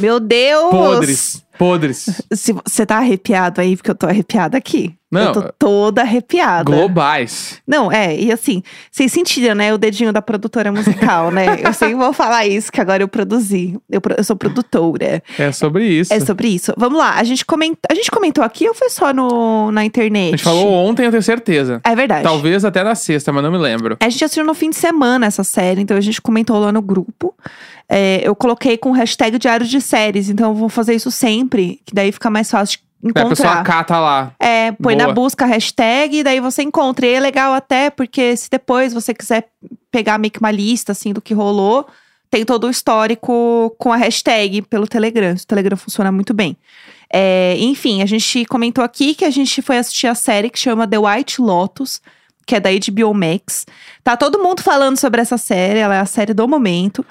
Meu 0.00 0.18
Deus! 0.18 0.70
Podres, 0.70 1.44
podres. 1.58 2.22
Se 2.32 2.52
você 2.52 2.86
tá 2.86 2.98
arrepiado 2.98 3.60
aí, 3.60 3.76
porque 3.76 3.90
eu 3.90 3.94
tô 3.94 4.06
arrepiada 4.06 4.56
aqui. 4.56 4.94
Não, 5.10 5.22
eu 5.22 5.32
tô 5.32 5.42
toda 5.58 6.02
arrepiada. 6.02 6.64
Globais. 6.64 7.60
Não, 7.66 7.90
é, 7.90 8.16
e 8.16 8.30
assim, 8.30 8.62
vocês 8.90 9.10
sentiram, 9.10 9.56
né, 9.56 9.74
o 9.74 9.78
dedinho 9.78 10.12
da 10.12 10.22
produtora 10.22 10.70
musical, 10.70 11.32
né? 11.32 11.58
Eu 11.64 11.72
sempre 11.72 11.96
vou 11.96 12.12
falar 12.12 12.46
isso, 12.46 12.70
que 12.70 12.80
agora 12.80 13.02
eu 13.02 13.08
produzi. 13.08 13.76
Eu, 13.90 14.00
eu 14.16 14.24
sou 14.24 14.36
produtora. 14.36 15.22
É 15.38 15.52
sobre 15.52 15.84
isso. 15.84 16.12
É 16.12 16.20
sobre 16.20 16.48
isso. 16.48 16.72
Vamos 16.76 16.98
lá, 16.98 17.14
a 17.16 17.24
gente, 17.24 17.44
coment... 17.44 17.74
a 17.90 17.94
gente 17.94 18.10
comentou 18.10 18.42
aqui 18.44 18.68
ou 18.68 18.74
foi 18.74 18.88
só 18.88 19.12
no, 19.12 19.70
na 19.72 19.84
internet? 19.84 20.28
A 20.28 20.36
gente 20.36 20.44
falou 20.44 20.72
ontem, 20.72 21.06
eu 21.06 21.10
tenho 21.10 21.22
certeza. 21.22 21.80
É 21.84 21.94
verdade. 21.94 22.22
Talvez 22.22 22.64
até 22.64 22.82
na 22.82 22.94
sexta, 22.94 23.32
mas 23.32 23.42
não 23.42 23.50
me 23.50 23.58
lembro. 23.58 23.96
A 24.00 24.08
gente 24.08 24.24
assistiu 24.24 24.44
no 24.44 24.54
fim 24.54 24.70
de 24.70 24.76
semana 24.76 25.26
essa 25.26 25.44
série, 25.44 25.80
então 25.80 25.96
a 25.96 26.00
gente 26.00 26.20
comentou 26.20 26.58
lá 26.58 26.70
no 26.72 26.82
grupo. 26.82 27.34
É, 27.88 28.20
eu 28.22 28.36
coloquei 28.36 28.78
com 28.78 28.92
hashtag 28.92 29.38
diário 29.38 29.66
de 29.66 29.80
séries, 29.80 30.28
então 30.30 30.50
eu 30.50 30.54
vou 30.54 30.68
fazer 30.68 30.94
isso 30.94 31.10
sempre, 31.10 31.80
que 31.84 31.92
daí 31.92 32.12
fica 32.12 32.30
mais 32.30 32.50
fácil 32.50 32.78
de 32.78 32.89
É, 33.02 33.20
a 33.20 33.26
pessoa 33.26 33.48
encontrar. 33.48 33.64
cata 33.64 33.98
lá. 33.98 34.32
É, 34.38 34.72
põe 34.72 34.94
na 34.94 35.04
Boa. 35.04 35.14
busca 35.14 35.44
a 35.44 35.48
hashtag 35.48 36.18
e 36.18 36.22
daí 36.22 36.40
você 36.40 36.62
encontra. 36.62 37.06
E 37.06 37.14
é 37.14 37.20
legal 37.20 37.52
até 37.54 37.88
porque 37.88 38.36
se 38.36 38.50
depois 38.50 38.92
você 38.92 39.14
quiser 39.14 39.48
pegar 39.90 40.18
meio 40.18 40.30
que 40.30 40.38
uma 40.38 40.50
lista 40.50 40.92
assim 40.92 41.12
do 41.12 41.20
que 41.20 41.32
rolou, 41.32 41.86
tem 42.30 42.44
todo 42.44 42.66
o 42.66 42.70
histórico 42.70 43.74
com 43.78 43.92
a 43.92 43.96
hashtag 43.96 44.62
pelo 44.62 44.86
Telegram. 44.86 45.34
O 45.34 45.46
Telegram 45.46 45.76
funciona 45.76 46.12
muito 46.12 46.34
bem. 46.34 46.56
É, 47.12 47.56
enfim, 47.58 48.02
a 48.02 48.06
gente 48.06 48.44
comentou 48.44 48.84
aqui 48.84 49.14
que 49.14 49.24
a 49.24 49.30
gente 49.30 49.60
foi 49.62 49.78
assistir 49.78 50.06
a 50.06 50.14
série 50.14 50.48
que 50.48 50.58
chama 50.58 50.86
The 50.86 50.98
White 50.98 51.40
Lotus, 51.40 52.00
que 52.46 52.54
é 52.54 52.60
da 52.60 52.70
HBO 52.70 53.12
Max. 53.14 53.66
Tá 54.04 54.16
todo 54.16 54.38
mundo 54.38 54.62
falando 54.62 54.96
sobre 54.96 55.20
essa 55.20 55.36
série, 55.36 55.80
ela 55.80 55.96
é 55.96 56.00
a 56.00 56.06
série 56.06 56.32
do 56.32 56.46
momento. 56.46 57.04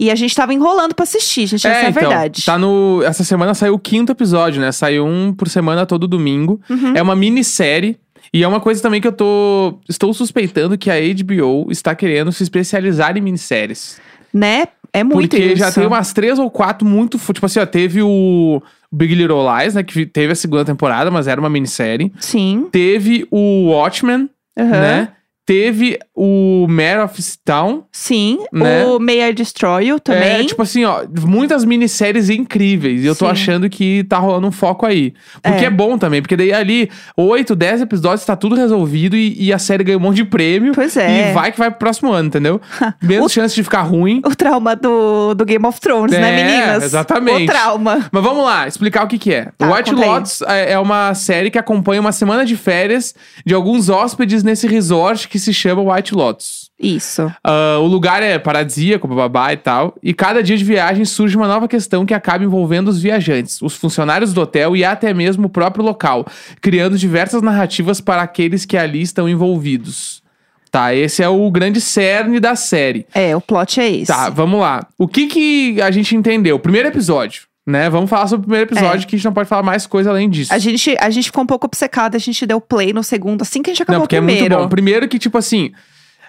E 0.00 0.10
a 0.10 0.14
gente 0.14 0.34
tava 0.34 0.54
enrolando 0.54 0.94
pra 0.94 1.02
assistir, 1.02 1.46
gente, 1.46 1.66
essa 1.66 1.68
é 1.68 1.86
a 1.86 1.90
então, 1.90 2.00
verdade. 2.00 2.42
Tá 2.42 2.58
no. 2.58 3.02
Essa 3.04 3.22
semana 3.22 3.52
saiu 3.52 3.74
o 3.74 3.78
quinto 3.78 4.10
episódio, 4.10 4.58
né? 4.58 4.72
Saiu 4.72 5.04
um 5.04 5.30
por 5.30 5.46
semana 5.46 5.84
todo 5.84 6.08
domingo. 6.08 6.58
Uhum. 6.70 6.96
É 6.96 7.02
uma 7.02 7.14
minissérie. 7.14 7.98
E 8.32 8.42
é 8.42 8.48
uma 8.48 8.60
coisa 8.60 8.80
também 8.80 8.98
que 8.98 9.06
eu 9.06 9.12
tô. 9.12 9.78
Estou 9.86 10.14
suspeitando 10.14 10.78
que 10.78 10.90
a 10.90 10.94
HBO 10.94 11.70
está 11.70 11.94
querendo 11.94 12.32
se 12.32 12.42
especializar 12.42 13.14
em 13.18 13.20
minisséries. 13.20 14.00
Né? 14.32 14.68
É 14.90 15.04
muito 15.04 15.28
Porque 15.28 15.44
isso. 15.44 15.56
já 15.56 15.70
tem 15.70 15.86
umas 15.86 16.14
três 16.14 16.38
ou 16.38 16.50
quatro 16.50 16.88
muito. 16.88 17.18
Tipo 17.18 17.44
assim, 17.44 17.60
ó, 17.60 17.66
teve 17.66 18.00
o 18.00 18.62
Big 18.90 19.14
Little 19.14 19.44
Lies, 19.54 19.74
né? 19.74 19.82
Que 19.82 20.06
teve 20.06 20.32
a 20.32 20.36
segunda 20.36 20.64
temporada, 20.64 21.10
mas 21.10 21.28
era 21.28 21.38
uma 21.38 21.50
minissérie. 21.50 22.10
Sim. 22.18 22.68
Teve 22.72 23.28
o 23.30 23.66
Watchmen, 23.66 24.30
aham. 24.58 24.70
né? 24.70 25.08
Teve 25.50 25.98
o 26.14 26.64
Mare 26.68 27.00
of 27.00 27.20
Town. 27.44 27.82
Sim, 27.90 28.38
Né? 28.52 28.84
o 28.84 29.00
May 29.00 29.30
I 29.30 29.32
Destroy 29.32 29.86
You 29.88 29.98
também. 29.98 30.42
É, 30.42 30.44
tipo 30.44 30.62
assim, 30.62 30.84
ó, 30.84 31.02
muitas 31.26 31.64
minisséries 31.64 32.30
incríveis. 32.30 33.02
E 33.02 33.06
eu 33.06 33.16
tô 33.16 33.24
Sim. 33.24 33.32
achando 33.32 33.68
que 33.68 34.04
tá 34.04 34.16
rolando 34.18 34.46
um 34.46 34.52
foco 34.52 34.86
aí. 34.86 35.12
Porque 35.42 35.64
É. 35.64 35.66
é, 35.66 35.70
bom 35.70 35.98
também, 35.98 36.22
porque 36.22 36.36
daí 36.36 36.52
ali, 36.52 36.88
8, 37.16 37.56
10 37.56 37.80
episódios, 37.82 38.24
tá 38.24 38.36
tudo 38.36 38.54
resolvido 38.54 39.16
e, 39.16 39.42
e 39.42 39.52
a 39.52 39.58
série 39.58 39.82
ganha 39.82 39.98
um 39.98 40.00
monte 40.00 40.18
de 40.18 40.24
prêmio. 40.24 40.72
Pois 40.72 40.96
é. 40.96 41.30
E 41.30 41.32
vai 41.32 41.50
que 41.50 41.58
vai 41.58 41.68
pro 41.68 41.80
próximo 41.80 42.12
ano, 42.12 42.28
entendeu? 42.28 42.60
Menos 43.02 43.32
chance 43.32 43.52
de 43.52 43.64
ficar 43.64 43.82
ruim. 43.82 44.22
O 44.24 44.36
trauma 44.36 44.76
do, 44.76 45.34
do 45.34 45.44
Game 45.44 45.66
of 45.66 45.80
Thrones, 45.80 46.12
É, 46.14 46.20
né, 46.20 46.44
meninas? 46.44 46.84
exatamente. 46.84 47.42
O 47.42 47.46
trauma. 47.46 48.08
Mas 48.12 48.22
vamos 48.22 48.44
lá, 48.44 48.68
explicar 48.68 49.04
o 49.04 49.08
que 49.08 49.18
que 49.18 49.34
é. 49.34 49.48
Tá, 49.58 49.68
o 49.68 49.74
White. 49.74 49.90
Lotus 49.96 50.42
é 50.42 50.70
é 50.74 50.78
uma 50.78 51.12
série 51.14 51.50
que 51.50 51.58
acompanha 51.58 52.00
uma 52.00 52.12
semana 52.12 52.44
de 52.44 52.56
férias 52.56 53.16
de 53.44 53.52
alguns 53.52 53.88
hóspedes 53.88 54.44
nesse 54.44 54.68
resort 54.68 55.26
que 55.28 55.39
se 55.40 55.52
chama 55.52 55.82
White 55.82 56.14
Lotus. 56.14 56.70
Isso. 56.78 57.30
Ah, 57.42 57.78
o 57.80 57.86
lugar 57.86 58.22
é 58.22 58.38
paradisíaco, 58.38 59.08
babá 59.08 59.52
e 59.52 59.56
tal. 59.56 59.94
E 60.02 60.14
cada 60.14 60.42
dia 60.42 60.56
de 60.56 60.64
viagem 60.64 61.04
surge 61.04 61.36
uma 61.36 61.48
nova 61.48 61.66
questão 61.66 62.06
que 62.06 62.14
acaba 62.14 62.44
envolvendo 62.44 62.88
os 62.88 63.02
viajantes, 63.02 63.60
os 63.60 63.74
funcionários 63.74 64.32
do 64.32 64.40
hotel 64.40 64.76
e 64.76 64.84
até 64.84 65.12
mesmo 65.12 65.46
o 65.46 65.50
próprio 65.50 65.84
local, 65.84 66.26
criando 66.60 66.96
diversas 66.96 67.42
narrativas 67.42 68.00
para 68.00 68.22
aqueles 68.22 68.64
que 68.64 68.76
ali 68.76 69.02
estão 69.02 69.28
envolvidos. 69.28 70.22
Tá, 70.70 70.94
esse 70.94 71.20
é 71.20 71.28
o 71.28 71.50
grande 71.50 71.80
cerne 71.80 72.38
da 72.38 72.54
série. 72.54 73.04
É, 73.12 73.34
o 73.34 73.40
plot 73.40 73.80
é 73.80 73.90
esse. 73.90 74.06
Tá, 74.06 74.30
vamos 74.30 74.60
lá. 74.60 74.86
O 74.96 75.08
que 75.08 75.26
que 75.26 75.82
a 75.82 75.90
gente 75.90 76.14
entendeu? 76.14 76.60
Primeiro 76.60 76.86
episódio, 76.86 77.42
né? 77.70 77.88
Vamos 77.88 78.10
falar 78.10 78.26
sobre 78.26 78.44
o 78.44 78.48
primeiro 78.48 78.70
episódio, 78.70 79.04
É. 79.04 79.06
que 79.06 79.14
a 79.14 79.18
gente 79.18 79.24
não 79.24 79.32
pode 79.32 79.48
falar 79.48 79.62
mais 79.62 79.86
coisa 79.86 80.10
além 80.10 80.28
disso. 80.28 80.52
A 80.52 80.58
gente, 80.58 80.96
a 81.00 81.08
gente 81.10 81.24
ficou 81.26 81.42
um 81.44 81.46
pouco 81.46 81.66
obcecada, 81.66 82.16
a 82.16 82.20
gente 82.20 82.44
deu 82.46 82.60
play 82.60 82.92
no 82.92 83.02
segundo, 83.02 83.42
assim 83.42 83.62
que 83.62 83.70
a 83.70 83.72
gente 83.72 83.82
acabou 83.82 84.00
Não, 84.00 84.06
porque 84.06 84.16
o 84.16 84.22
primeiro. 84.22 84.44
é 84.46 84.48
muito 84.50 84.62
bom. 84.64 84.68
Primeiro 84.68 85.08
que, 85.08 85.18
tipo 85.18 85.38
assim, 85.38 85.70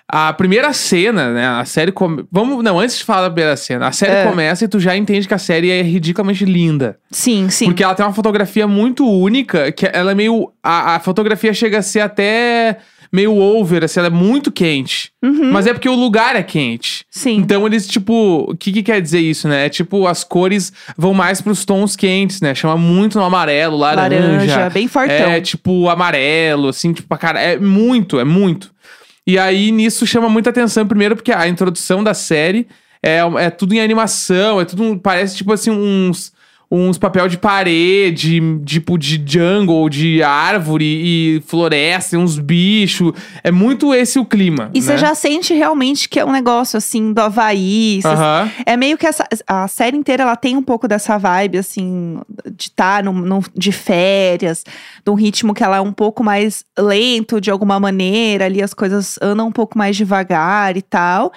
a 0.08 0.34
primeira 0.34 0.74
cena, 0.74 1.32
né? 1.34 1.48
A 1.48 1.64
série 1.66 1.92
come... 1.92 2.26
Vamos. 2.32 2.62
Não, 2.64 2.80
antes 2.80 2.98
de 2.98 3.04
falar 3.04 3.22
da 3.24 3.30
primeira 3.30 3.56
cena, 3.56 3.88
a 3.88 3.92
série 3.92 4.12
É. 4.12 4.26
começa 4.26 4.66
e 4.66 4.68
tu 4.68 4.80
já 4.80 4.96
entende 4.96 5.28
que 5.28 5.34
a 5.34 5.38
série 5.38 5.70
é 5.72 5.82
ridiculamente 5.82 6.44
linda. 6.46 6.98
Sim, 7.10 7.50
sim. 7.50 7.66
Porque 7.66 7.84
ela 7.84 7.96
tem 7.96 8.06
uma 8.06 8.14
fotografia 8.14 8.68
muito 8.68 9.08
única, 9.10 9.72
que 9.72 9.90
ela 9.92 10.12
é 10.12 10.16
meio. 10.16 10.52
A, 10.62 10.96
a 10.96 11.00
fotografia 11.00 11.54
chega 11.54 11.78
a 11.80 11.82
ser 11.82 12.02
até 12.02 12.78
meio 13.12 13.36
over, 13.36 13.84
assim, 13.84 14.00
ela 14.00 14.08
é 14.08 14.12
muito 14.12 14.52
quente. 14.52 15.12
Uhum, 15.22 15.52
Mas 15.52 15.68
é 15.68 15.74
porque 15.74 15.90
o 15.90 15.96
lugar 15.96 16.36
é 16.36 16.44
quente. 16.44 17.06
sim. 17.10 17.36
Então 17.36 17.66
eles, 17.66 17.86
tipo, 17.88 18.46
o 18.50 18.56
que, 18.56 18.72
que 18.72 18.82
quer 18.82 19.02
dizer 19.02 19.20
isso, 19.20 19.48
né? 19.48 19.66
É 19.66 19.70
tipo, 19.70 20.08
as 20.08 20.24
cores 20.24 20.72
vão 20.98 21.14
mais 21.14 21.42
pros 21.42 21.66
tons 21.66 21.96
quentes, 21.96 22.40
né? 22.40 22.56
Chama 22.56 22.78
muito 22.78 23.18
no 23.18 23.26
amarelo, 23.26 23.78
laranja. 23.78 24.20
Laranja, 24.20 24.70
bem 24.70 24.88
fortão. 24.88 25.16
É, 25.16 25.42
tipo, 25.42 25.90
amarelo, 25.90 26.70
assim, 26.70 26.94
tipo, 26.94 27.18
cara, 27.18 27.40
é 27.40 27.60
muito, 27.60 28.20
é 28.20 28.24
muito. 28.24 28.72
E 29.28 29.38
aí, 29.38 29.72
nisso, 29.72 30.08
chama 30.08 30.30
muita 30.30 30.50
atenção, 30.50 30.88
primeiro, 30.88 31.16
porque 31.16 31.32
a 31.32 31.48
introdução 31.48 32.04
da 32.04 32.14
série 32.14 32.68
é, 33.04 33.20
é 33.40 33.50
tudo 33.50 33.74
em 33.74 33.82
animação, 33.82 34.60
é 34.62 34.66
tudo, 34.66 35.00
parece, 35.00 35.36
tipo 35.38 35.52
assim, 35.52 35.70
uns... 35.70 36.32
Uns 36.74 36.98
papel 36.98 37.28
de 37.28 37.38
parede, 37.38 38.40
tipo 38.66 38.98
de 38.98 39.22
jungle, 39.26 39.90
de 39.90 40.24
árvore 40.24 40.86
e 40.86 41.44
floresta, 41.46 42.18
uns 42.18 42.40
bichos. 42.40 43.12
É 43.44 43.52
muito 43.52 43.94
esse 43.94 44.18
o 44.18 44.24
clima. 44.24 44.72
E 44.74 44.82
você 44.82 44.94
né? 44.94 44.98
já 44.98 45.14
sente 45.14 45.54
realmente 45.54 46.08
que 46.08 46.18
é 46.18 46.24
um 46.26 46.32
negócio 46.32 46.78
assim 46.78 47.12
do 47.12 47.20
Havaí. 47.20 48.00
cê- 48.02 48.08
Aham. 48.08 48.50
É 48.66 48.78
meio 48.78 48.98
que 48.98 49.06
essa, 49.06 49.28
a 49.46 49.68
série 49.68 49.98
inteira 49.98 50.24
ela 50.24 50.38
tem 50.38 50.56
um 50.56 50.64
pouco 50.64 50.88
dessa 50.88 51.18
vibe, 51.18 51.58
assim, 51.58 52.20
de 52.56 52.64
estar 52.64 53.04
num- 53.04 53.42
de 53.54 53.72
férias, 53.74 54.64
de 55.04 55.12
um 55.12 55.16
ritmo 55.16 55.54
que 55.54 55.64
ela 55.66 55.76
é 55.78 55.82
um 55.82 55.92
pouco 55.92 56.24
mais 56.24 56.64
lento 56.80 57.42
de 57.42 57.52
alguma 57.52 57.82
maneira, 57.82 58.46
ali 58.46 58.62
as 58.64 58.74
coisas 58.74 59.20
andam 59.22 59.48
um 59.48 59.52
pouco 59.52 59.78
mais 59.78 59.98
devagar 59.98 60.78
e 60.78 60.82
tal. 60.82 61.34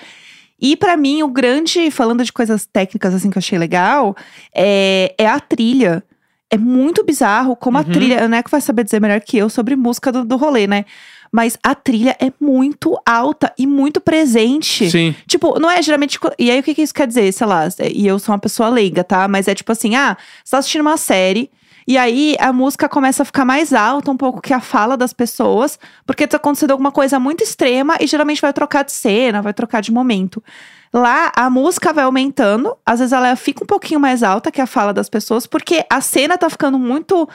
E 0.64 0.76
pra 0.76 0.96
mim, 0.96 1.22
o 1.22 1.28
grande, 1.28 1.90
falando 1.90 2.24
de 2.24 2.32
coisas 2.32 2.64
técnicas 2.64 3.12
assim 3.14 3.28
que 3.28 3.36
eu 3.36 3.40
achei 3.40 3.58
legal, 3.58 4.16
é, 4.54 5.14
é 5.18 5.26
a 5.26 5.38
trilha. 5.38 6.02
É 6.50 6.56
muito 6.56 7.04
bizarro 7.04 7.54
como 7.54 7.76
a 7.76 7.82
Uhum. 7.82 7.92
trilha. 7.92 8.26
Não 8.28 8.38
é 8.38 8.42
que 8.42 8.50
vai 8.50 8.60
saber 8.62 8.82
dizer 8.84 9.00
melhor 9.00 9.20
que 9.20 9.36
eu 9.36 9.50
sobre 9.50 9.76
música 9.76 10.10
do, 10.10 10.24
do 10.24 10.36
rolê, 10.36 10.66
né? 10.66 10.84
Mas 11.30 11.58
a 11.62 11.74
trilha 11.74 12.16
é 12.20 12.32
muito 12.40 12.96
alta 13.04 13.52
e 13.58 13.66
muito 13.66 14.00
presente. 14.00 14.88
Sim. 14.88 15.14
Tipo, 15.26 15.58
não 15.58 15.68
é 15.70 15.82
geralmente. 15.82 16.18
E 16.38 16.50
aí, 16.50 16.60
o 16.60 16.62
que, 16.62 16.74
que 16.74 16.82
isso 16.82 16.94
quer 16.94 17.08
dizer? 17.08 17.30
Sei 17.32 17.46
lá, 17.46 17.68
e 17.92 18.06
eu 18.06 18.18
sou 18.18 18.32
uma 18.32 18.38
pessoa 18.38 18.68
leiga, 18.68 19.02
tá? 19.04 19.26
Mas 19.28 19.48
é 19.48 19.54
tipo 19.54 19.70
assim: 19.72 19.96
ah, 19.96 20.16
você 20.44 20.52
tá 20.52 20.58
assistindo 20.58 20.82
uma 20.82 20.96
série. 20.96 21.50
E 21.86 21.98
aí 21.98 22.34
a 22.40 22.52
música 22.52 22.88
começa 22.88 23.22
a 23.22 23.26
ficar 23.26 23.44
mais 23.44 23.72
alta 23.72 24.10
um 24.10 24.16
pouco 24.16 24.40
que 24.40 24.54
a 24.54 24.60
fala 24.60 24.96
das 24.96 25.12
pessoas, 25.12 25.78
porque 26.06 26.26
tá 26.26 26.38
acontecendo 26.38 26.70
alguma 26.70 26.90
coisa 26.90 27.20
muito 27.20 27.42
extrema 27.42 27.96
e 28.00 28.06
geralmente 28.06 28.40
vai 28.40 28.52
trocar 28.52 28.84
de 28.84 28.92
cena, 28.92 29.42
vai 29.42 29.52
trocar 29.52 29.82
de 29.82 29.92
momento. 29.92 30.42
Lá 30.92 31.30
a 31.36 31.50
música 31.50 31.92
vai 31.92 32.04
aumentando, 32.04 32.76
às 32.86 33.00
vezes 33.00 33.12
ela 33.12 33.34
fica 33.36 33.64
um 33.64 33.66
pouquinho 33.66 34.00
mais 34.00 34.22
alta 34.22 34.50
que 34.50 34.60
a 34.60 34.66
fala 34.66 34.94
das 34.94 35.08
pessoas, 35.08 35.46
porque 35.46 35.84
a 35.90 36.00
cena 36.00 36.38
tá 36.38 36.48
ficando 36.48 36.78
muito 36.78 37.28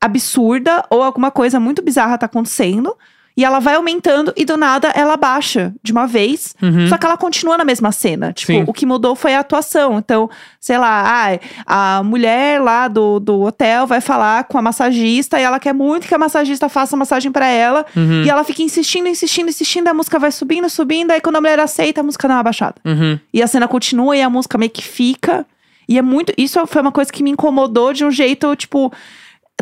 absurda 0.00 0.84
ou 0.88 1.02
alguma 1.02 1.30
coisa 1.30 1.60
muito 1.60 1.82
bizarra 1.82 2.16
tá 2.16 2.26
acontecendo. 2.26 2.96
E 3.40 3.44
ela 3.44 3.58
vai 3.58 3.76
aumentando 3.76 4.34
e 4.36 4.44
do 4.44 4.54
nada 4.58 4.92
ela 4.94 5.16
baixa 5.16 5.72
de 5.82 5.92
uma 5.92 6.06
vez. 6.06 6.54
Uhum. 6.60 6.86
Só 6.90 6.98
que 6.98 7.06
ela 7.06 7.16
continua 7.16 7.56
na 7.56 7.64
mesma 7.64 7.90
cena. 7.90 8.34
Tipo, 8.34 8.52
Sim. 8.52 8.64
o 8.66 8.72
que 8.74 8.84
mudou 8.84 9.16
foi 9.16 9.34
a 9.34 9.40
atuação. 9.40 9.96
Então, 9.96 10.28
sei 10.60 10.76
lá, 10.76 11.04
ai, 11.06 11.40
a 11.64 12.02
mulher 12.02 12.60
lá 12.60 12.86
do, 12.86 13.18
do 13.18 13.40
hotel 13.40 13.86
vai 13.86 14.02
falar 14.02 14.44
com 14.44 14.58
a 14.58 14.62
massagista 14.62 15.40
e 15.40 15.42
ela 15.42 15.58
quer 15.58 15.72
muito 15.72 16.06
que 16.06 16.14
a 16.14 16.18
massagista 16.18 16.68
faça 16.68 16.94
massagem 16.98 17.32
pra 17.32 17.46
ela. 17.46 17.86
Uhum. 17.96 18.24
E 18.24 18.28
ela 18.28 18.44
fica 18.44 18.62
insistindo, 18.62 19.08
insistindo, 19.08 19.48
insistindo. 19.48 19.88
A 19.88 19.94
música 19.94 20.18
vai 20.18 20.30
subindo, 20.30 20.68
subindo. 20.68 21.10
Aí 21.10 21.20
quando 21.22 21.36
a 21.36 21.40
mulher 21.40 21.58
aceita, 21.60 22.02
a 22.02 22.04
música 22.04 22.28
dá 22.28 22.34
uma 22.34 22.42
baixada. 22.42 22.74
Uhum. 22.84 23.18
E 23.32 23.42
a 23.42 23.46
cena 23.46 23.66
continua 23.66 24.14
e 24.14 24.20
a 24.20 24.28
música 24.28 24.58
meio 24.58 24.70
que 24.70 24.82
fica. 24.82 25.46
E 25.88 25.96
é 25.96 26.02
muito. 26.02 26.30
Isso 26.36 26.62
foi 26.66 26.82
uma 26.82 26.92
coisa 26.92 27.10
que 27.10 27.22
me 27.22 27.30
incomodou 27.30 27.94
de 27.94 28.04
um 28.04 28.10
jeito, 28.10 28.54
tipo. 28.54 28.92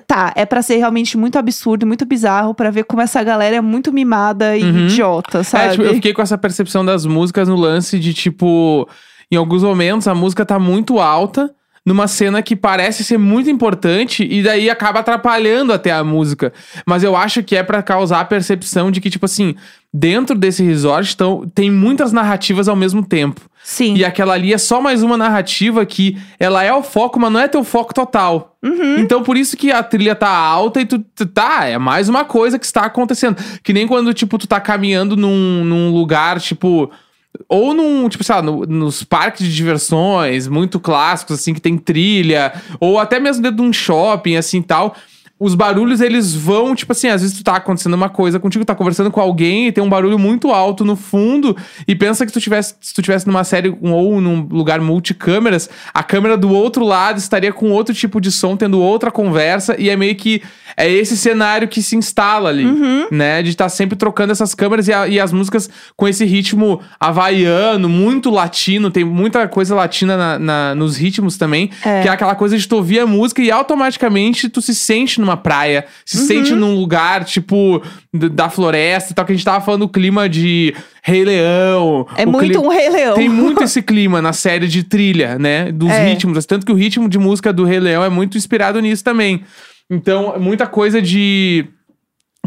Tá, 0.07 0.33
é 0.37 0.45
pra 0.47 0.63
ser 0.63 0.77
realmente 0.77 1.17
muito 1.17 1.39
absurdo, 1.39 1.87
muito 1.87 2.05
bizarro, 2.05 2.55
pra 2.55 2.71
ver 2.71 2.85
como 2.85 3.03
essa 3.03 3.23
galera 3.23 3.57
é 3.57 3.61
muito 3.61 3.93
mimada 3.93 4.57
e 4.57 4.63
Uhum. 4.63 4.87
idiota, 4.87 5.43
sabe? 5.43 5.65
É, 5.65 5.71
tipo, 5.71 5.83
eu 5.83 5.95
fiquei 5.95 6.13
com 6.13 6.23
essa 6.23 6.37
percepção 6.39 6.85
das 6.85 7.05
músicas 7.07 7.49
no 7.49 7.57
lance 7.57 7.99
de, 7.99 8.13
tipo, 8.15 8.89
em 9.31 9.37
alguns 9.37 9.63
momentos 9.63 10.07
a 10.07 10.15
música 10.15 10.45
tá 10.45 10.59
muito 10.59 10.99
alta, 10.99 11.51
numa 11.87 12.07
cena 12.07 12.43
que 12.43 12.55
parece 12.55 13.03
ser 13.03 13.17
muito 13.19 13.49
importante, 13.49 14.23
e 14.31 14.43
daí 14.43 14.69
acaba 14.69 15.01
atrapalhando 15.01 15.73
até 15.73 15.91
a 15.91 16.05
música. 16.05 16.53
Mas 16.87 17.03
eu 17.03 17.17
acho 17.17 17.43
que 17.43 17.57
é 17.57 17.63
pra 17.63 17.83
causar 17.83 18.21
a 18.21 18.25
percepção 18.27 18.91
de 18.91 19.01
que, 19.01 19.09
tipo 19.09 19.25
assim, 19.25 19.55
dentro 19.93 20.37
desse 20.37 20.63
resort 20.63 21.17
tão, 21.17 21.49
tem 21.55 21.71
muitas 21.71 22.13
narrativas 22.13 22.69
ao 22.69 22.77
mesmo 22.77 23.03
tempo. 23.03 23.41
Sim. 23.71 23.97
E 23.97 24.03
aquela 24.03 24.33
ali 24.33 24.55
é 24.55 24.57
só 24.57 24.81
mais 24.81 25.03
uma 25.03 25.15
narrativa 25.19 25.85
que 25.85 26.17
ela 26.41 26.65
é 26.65 26.73
o 26.73 26.83
foco, 26.83 27.21
mas 27.21 27.31
não 27.31 27.39
é 27.39 27.47
teu 27.47 27.63
foco 27.63 27.93
total. 27.93 28.57
Uhum. 28.65 28.97
Então, 28.99 29.23
por 29.23 29.37
isso 29.37 29.59
que 29.59 29.71
a 29.71 29.83
trilha 29.83 30.15
tá 30.15 30.31
alta 30.31 30.81
e 30.81 30.87
tu, 30.87 30.99
tu 31.15 31.27
tá, 31.27 31.67
é 31.67 31.77
mais 31.77 32.09
uma 32.09 32.25
coisa 32.25 32.59
que 32.59 32.65
está 32.65 32.87
acontecendo. 32.87 33.37
Que 33.63 33.75
nem 33.75 33.87
quando, 33.87 34.15
tipo, 34.15 34.39
tu 34.39 34.47
tá 34.47 34.59
caminhando 34.59 35.19
num, 35.19 35.65
num 35.67 35.93
lugar, 35.93 36.41
tipo. 36.41 36.91
Ou 37.47 37.75
num, 37.75 38.09
tipo, 38.09 38.25
sei 38.25 38.37
lá, 38.37 38.41
no- 38.43 38.65
nos 38.65 39.05
parques 39.05 39.45
de 39.47 39.55
diversões, 39.55 40.49
muito 40.49 40.81
clássicos, 40.81 41.39
assim, 41.39 41.53
que 41.53 41.61
tem 41.61 41.77
trilha. 41.77 42.55
Ou 42.81 42.99
até 42.99 43.21
mesmo 43.21 43.43
dentro 43.43 43.59
de 43.59 43.63
um 43.69 43.73
shopping, 43.73 44.37
assim, 44.37 44.63
tal. 44.63 44.97
Os 45.41 45.55
barulhos, 45.55 46.01
eles 46.01 46.35
vão, 46.35 46.75
tipo 46.75 46.91
assim, 46.93 47.09
às 47.09 47.23
vezes 47.23 47.37
tu 47.39 47.45
tá 47.45 47.55
acontecendo 47.57 47.95
uma 47.95 48.09
coisa 48.09 48.41
contigo, 48.41 48.65
tá 48.65 48.75
conversando 48.75 49.11
com 49.11 49.21
alguém 49.21 49.69
e 49.69 49.73
tem 49.73 49.83
um 49.85 49.89
barulho 49.89 50.19
muito 50.19 50.51
alto 50.51 50.85
no 50.85 50.97
fundo 50.97 51.57
e 51.87 51.95
pensa 51.95 52.27
que 52.27 52.33
tu 52.33 52.41
tivesse, 52.41 52.75
se 52.81 52.93
tu 52.93 53.01
tivesse 53.03 53.27
numa 53.27 53.45
série 53.45 53.77
ou 53.81 54.21
num 54.21 54.41
lugar 54.51 54.81
multicâmeras, 54.81 55.71
a 55.95 56.03
câmera 56.03 56.37
do 56.37 56.51
outro 56.51 56.85
lado 56.85 57.19
estaria 57.19 57.53
com 57.53 57.71
outro 57.71 57.95
tipo 57.95 58.21
de 58.21 58.33
som, 58.33 58.57
tendo 58.57 58.81
outra 58.81 59.11
conversa 59.13 59.77
e 59.79 59.89
é 59.89 59.97
meio 59.97 60.17
que 60.17 60.43
é 60.77 60.91
esse 60.91 61.17
cenário 61.17 61.69
que 61.69 61.83
se 61.83 61.95
instala 61.97 62.49
ali, 62.49 62.65
né? 63.11 63.43
De 63.43 63.51
estar 63.51 63.69
sempre 63.69 63.97
trocando 63.97 64.33
essas 64.33 64.55
câmeras 64.55 64.89
e, 64.89 64.93
a- 64.93 65.07
e 65.09 65.21
as 65.21 65.33
músicas 65.33 65.69
com 65.97 66.07
esse 66.09 66.25
ritmo 66.25 66.81
havaiano, 66.99 67.89
muito 67.89 68.31
latino, 68.31 68.91
tem 68.91 69.05
muita 69.05 69.47
coisa 69.49 69.75
latina 69.75 70.17
na- 70.17 70.39
na- 70.39 70.75
nos 70.75 70.97
ritmos 70.97 71.37
também, 71.37 71.71
É. 71.85 72.03
que 72.03 72.09
é 72.09 72.11
aquela 72.11 72.35
coisa 72.35 72.57
de 72.57 72.67
tu 72.67 72.77
ouvir 72.77 73.01
a 73.01 73.07
música 73.07 73.43
e 73.43 73.51
automaticamente 73.51 74.49
tu 74.49 74.61
se 74.63 74.75
sente 74.75 75.21
numa 75.21 75.28
praia, 75.37 75.85
se 76.05 76.19
Uhum. 76.19 76.27
sente 76.27 76.53
num 76.55 76.75
lugar, 76.75 77.25
tipo, 77.25 77.83
da 78.13 78.49
floresta 78.49 79.13
e 79.13 79.15
tal, 79.15 79.25
que 79.25 79.33
a 79.33 79.35
gente 79.35 79.45
tava 79.45 79.65
falando 79.65 79.81
do 79.83 79.89
clima 79.89 80.29
de 80.29 80.75
Rei 81.03 81.25
Leão. 81.25 82.07
É 82.17 82.25
o 82.27 82.31
muito 82.31 82.47
clima- 82.47 82.65
um 82.65 82.69
Rei 82.69 82.89
Leão. 82.91 83.15
Tem 83.15 83.29
muito 83.29 83.63
esse 83.65 83.83
clima 83.83 84.21
na 84.23 84.33
série 84.33 84.67
de 84.69 84.83
trilha, 84.83 85.39
né? 85.39 85.71
Dos 85.73 85.91
É. 85.91 86.09
ritmos. 86.09 86.45
Tanto 86.47 86.65
que 86.67 86.73
o 86.73 86.77
ritmo 86.77 87.09
de 87.09 87.19
música 87.19 87.53
do 87.53 87.65
Rei 87.65 87.81
Leão 87.81 88.03
é 88.05 88.09
muito 88.09 88.37
inspirado 88.39 88.81
nisso 88.81 89.05
também. 89.05 89.43
Então, 89.91 90.35
muita 90.39 90.67
coisa 90.67 91.01
de. 91.01 91.65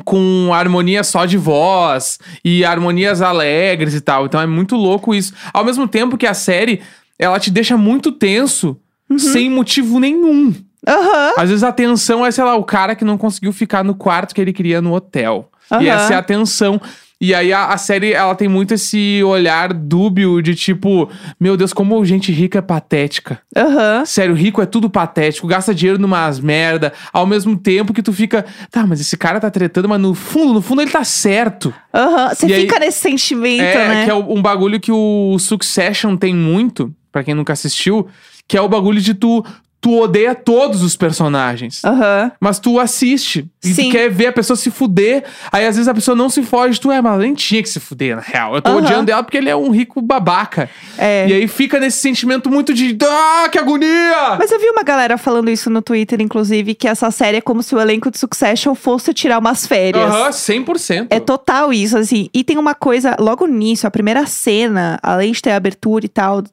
Com 0.04 0.52
harmonia 0.54 1.04
só 1.04 1.26
de 1.26 1.38
voz 1.38 2.18
e 2.44 2.66
harmonias 2.66 3.22
alegres 3.22 3.94
e 3.94 4.02
tal. 4.02 4.26
Então 4.26 4.42
é 4.42 4.48
muito 4.48 4.76
louco 4.76 5.14
isso. 5.14 5.32
Ao 5.54 5.64
mesmo 5.64 5.88
tempo 5.88 6.18
que 6.18 6.26
a 6.26 6.34
série, 6.34 6.82
ela 7.20 7.40
te 7.40 7.52
deixa 7.52 7.78
muito 7.78 8.12
tenso 8.12 8.76
Uhum. 9.10 9.20
sem 9.20 9.50
motivo 9.50 10.00
nenhum. 10.00 10.56
Aham. 10.88 11.34
Às 11.38 11.50
vezes 11.50 11.64
a 11.64 11.72
tensão 11.72 12.26
é, 12.26 12.32
sei 12.32 12.44
lá, 12.44 12.56
o 12.56 12.64
cara 12.64 12.96
que 12.96 13.06
não 13.06 13.18
conseguiu 13.18 13.54
ficar 13.54 13.84
no 13.84 13.96
quarto 13.96 14.34
que 14.34 14.42
ele 14.42 14.54
queria 14.54 14.82
no 14.82 14.94
hotel. 14.94 15.50
Aham. 15.72 15.84
E 15.84 15.88
essa 15.90 16.14
é 16.14 16.18
a 16.18 16.24
tensão. 16.24 16.82
E 17.24 17.36
aí 17.36 17.54
a, 17.54 17.68
a 17.68 17.78
série, 17.78 18.14
ela 18.14 18.34
tem 18.34 18.48
muito 18.48 18.74
esse 18.74 19.22
olhar 19.24 19.72
dúbio 19.74 20.42
de 20.42 20.56
tipo, 20.56 21.08
meu 21.40 21.56
Deus, 21.56 21.72
como 21.72 22.04
gente 22.04 22.32
rica 22.32 22.58
é 22.58 22.62
patética. 22.64 23.40
Aham. 23.56 24.04
Sério, 24.08 24.34
rico 24.34 24.60
é 24.60 24.66
tudo 24.66 24.90
patético, 24.90 25.46
gasta 25.46 25.72
dinheiro 25.76 26.00
numas 26.02 26.40
merda, 26.40 26.92
ao 27.14 27.28
mesmo 27.28 27.56
tempo 27.56 27.94
que 27.94 28.02
tu 28.02 28.12
fica, 28.12 28.44
tá, 28.72 28.88
mas 28.88 29.00
esse 29.00 29.16
cara 29.16 29.40
tá 29.40 29.52
tretando, 29.52 29.88
mas 29.88 30.02
no 30.02 30.16
fundo, 30.16 30.54
no 30.56 30.62
fundo 30.64 30.82
ele 30.82 30.90
tá 30.90 31.04
certo. 31.04 31.72
Aham. 31.94 32.30
Você 32.30 32.48
E 32.48 32.54
aí- 32.56 32.62
fica 32.62 32.80
nesse 32.80 32.98
sentimento, 33.02 33.62
É, 33.62 33.88
né? 33.88 34.06
que 34.06 34.10
é 34.10 34.16
um 34.16 34.42
bagulho 34.42 34.80
que 34.80 34.92
o 34.92 35.38
Succession 35.38 36.18
tem 36.18 36.34
muito, 36.36 36.92
pra 37.12 37.24
quem 37.24 37.36
nunca 37.36 37.54
assistiu, 37.54 38.08
que 38.48 38.58
é 38.58 38.62
o 38.62 38.68
bagulho 38.68 39.00
de 39.00 39.14
tu, 39.14 39.46
tu 39.82 40.00
odeia 40.00 40.36
todos 40.36 40.84
os 40.84 40.96
personagens. 40.96 41.84
Aham. 41.84 42.32
Mas 42.40 42.60
tu 42.60 42.80
assiste 42.80 43.50
e 43.64 43.74
Sim. 43.74 43.86
tu 43.86 43.92
quer 43.92 44.10
ver 44.12 44.28
a 44.28 44.32
pessoa 44.32 44.56
se 44.56 44.70
fuder. 44.70 45.24
Aí 45.52 45.66
às 45.66 45.76
vezes 45.76 45.88
a 45.88 45.94
pessoa 45.94 46.16
não 46.16 46.30
se 46.30 46.44
foge, 46.44 46.80
tu 46.80 46.92
é, 46.92 47.02
mas 47.02 47.14
ela 47.14 47.24
nem 47.24 47.34
tinha 47.34 47.64
que 47.64 47.68
se 47.68 47.80
fuder, 47.80 48.16
na 48.16 48.22
real. 48.22 48.54
Eu 48.54 48.62
tô 48.62 48.70
Aham. 48.70 48.78
odiando 48.78 49.12
ela 49.12 49.24
porque 49.24 49.38
ele 49.38 49.50
é 49.50 49.56
um 49.56 49.72
rico 49.72 50.00
babaca. 50.00 50.70
É. 51.00 51.28
E 51.28 51.34
aí 51.34 51.48
fica 51.48 51.80
nesse 51.80 51.98
sentimento 51.98 52.48
muito 52.48 52.76
de. 52.76 52.96
Ah, 53.04 53.50
que 53.52 53.58
agonia! 53.58 54.38
Mas 54.38 54.52
eu 54.52 54.60
vi 54.60 54.70
uma 54.70 54.84
galera 54.84 55.18
falando 55.18 55.50
isso 55.50 55.68
no 55.70 55.82
Twitter, 55.82 56.22
inclusive, 56.22 56.76
que 56.76 56.88
essa 56.88 57.10
série 57.10 57.38
é 57.38 57.42
como 57.42 57.64
se 57.64 57.74
o 57.74 57.80
elenco 57.80 58.12
de 58.12 58.20
Succession 58.20 58.76
fosse 58.76 59.12
tirar 59.16 59.40
umas 59.40 59.66
férias. 59.66 60.06
Aham, 60.06 60.30
100%. 60.30 61.08
É 61.10 61.20
total 61.20 61.74
isso, 61.74 61.98
assim. 61.98 62.30
E 62.32 62.44
tem 62.44 62.58
uma 62.60 62.76
coisa, 62.76 63.16
logo 63.20 63.48
nisso, 63.48 63.88
a 63.88 63.92
primeira 63.92 64.28
cena, 64.28 65.00
além 65.02 65.32
de 65.32 65.42
ter 65.42 65.52
a 65.52 65.56
abertura 65.56 66.06
e 66.06 66.10
tal, 66.10 66.44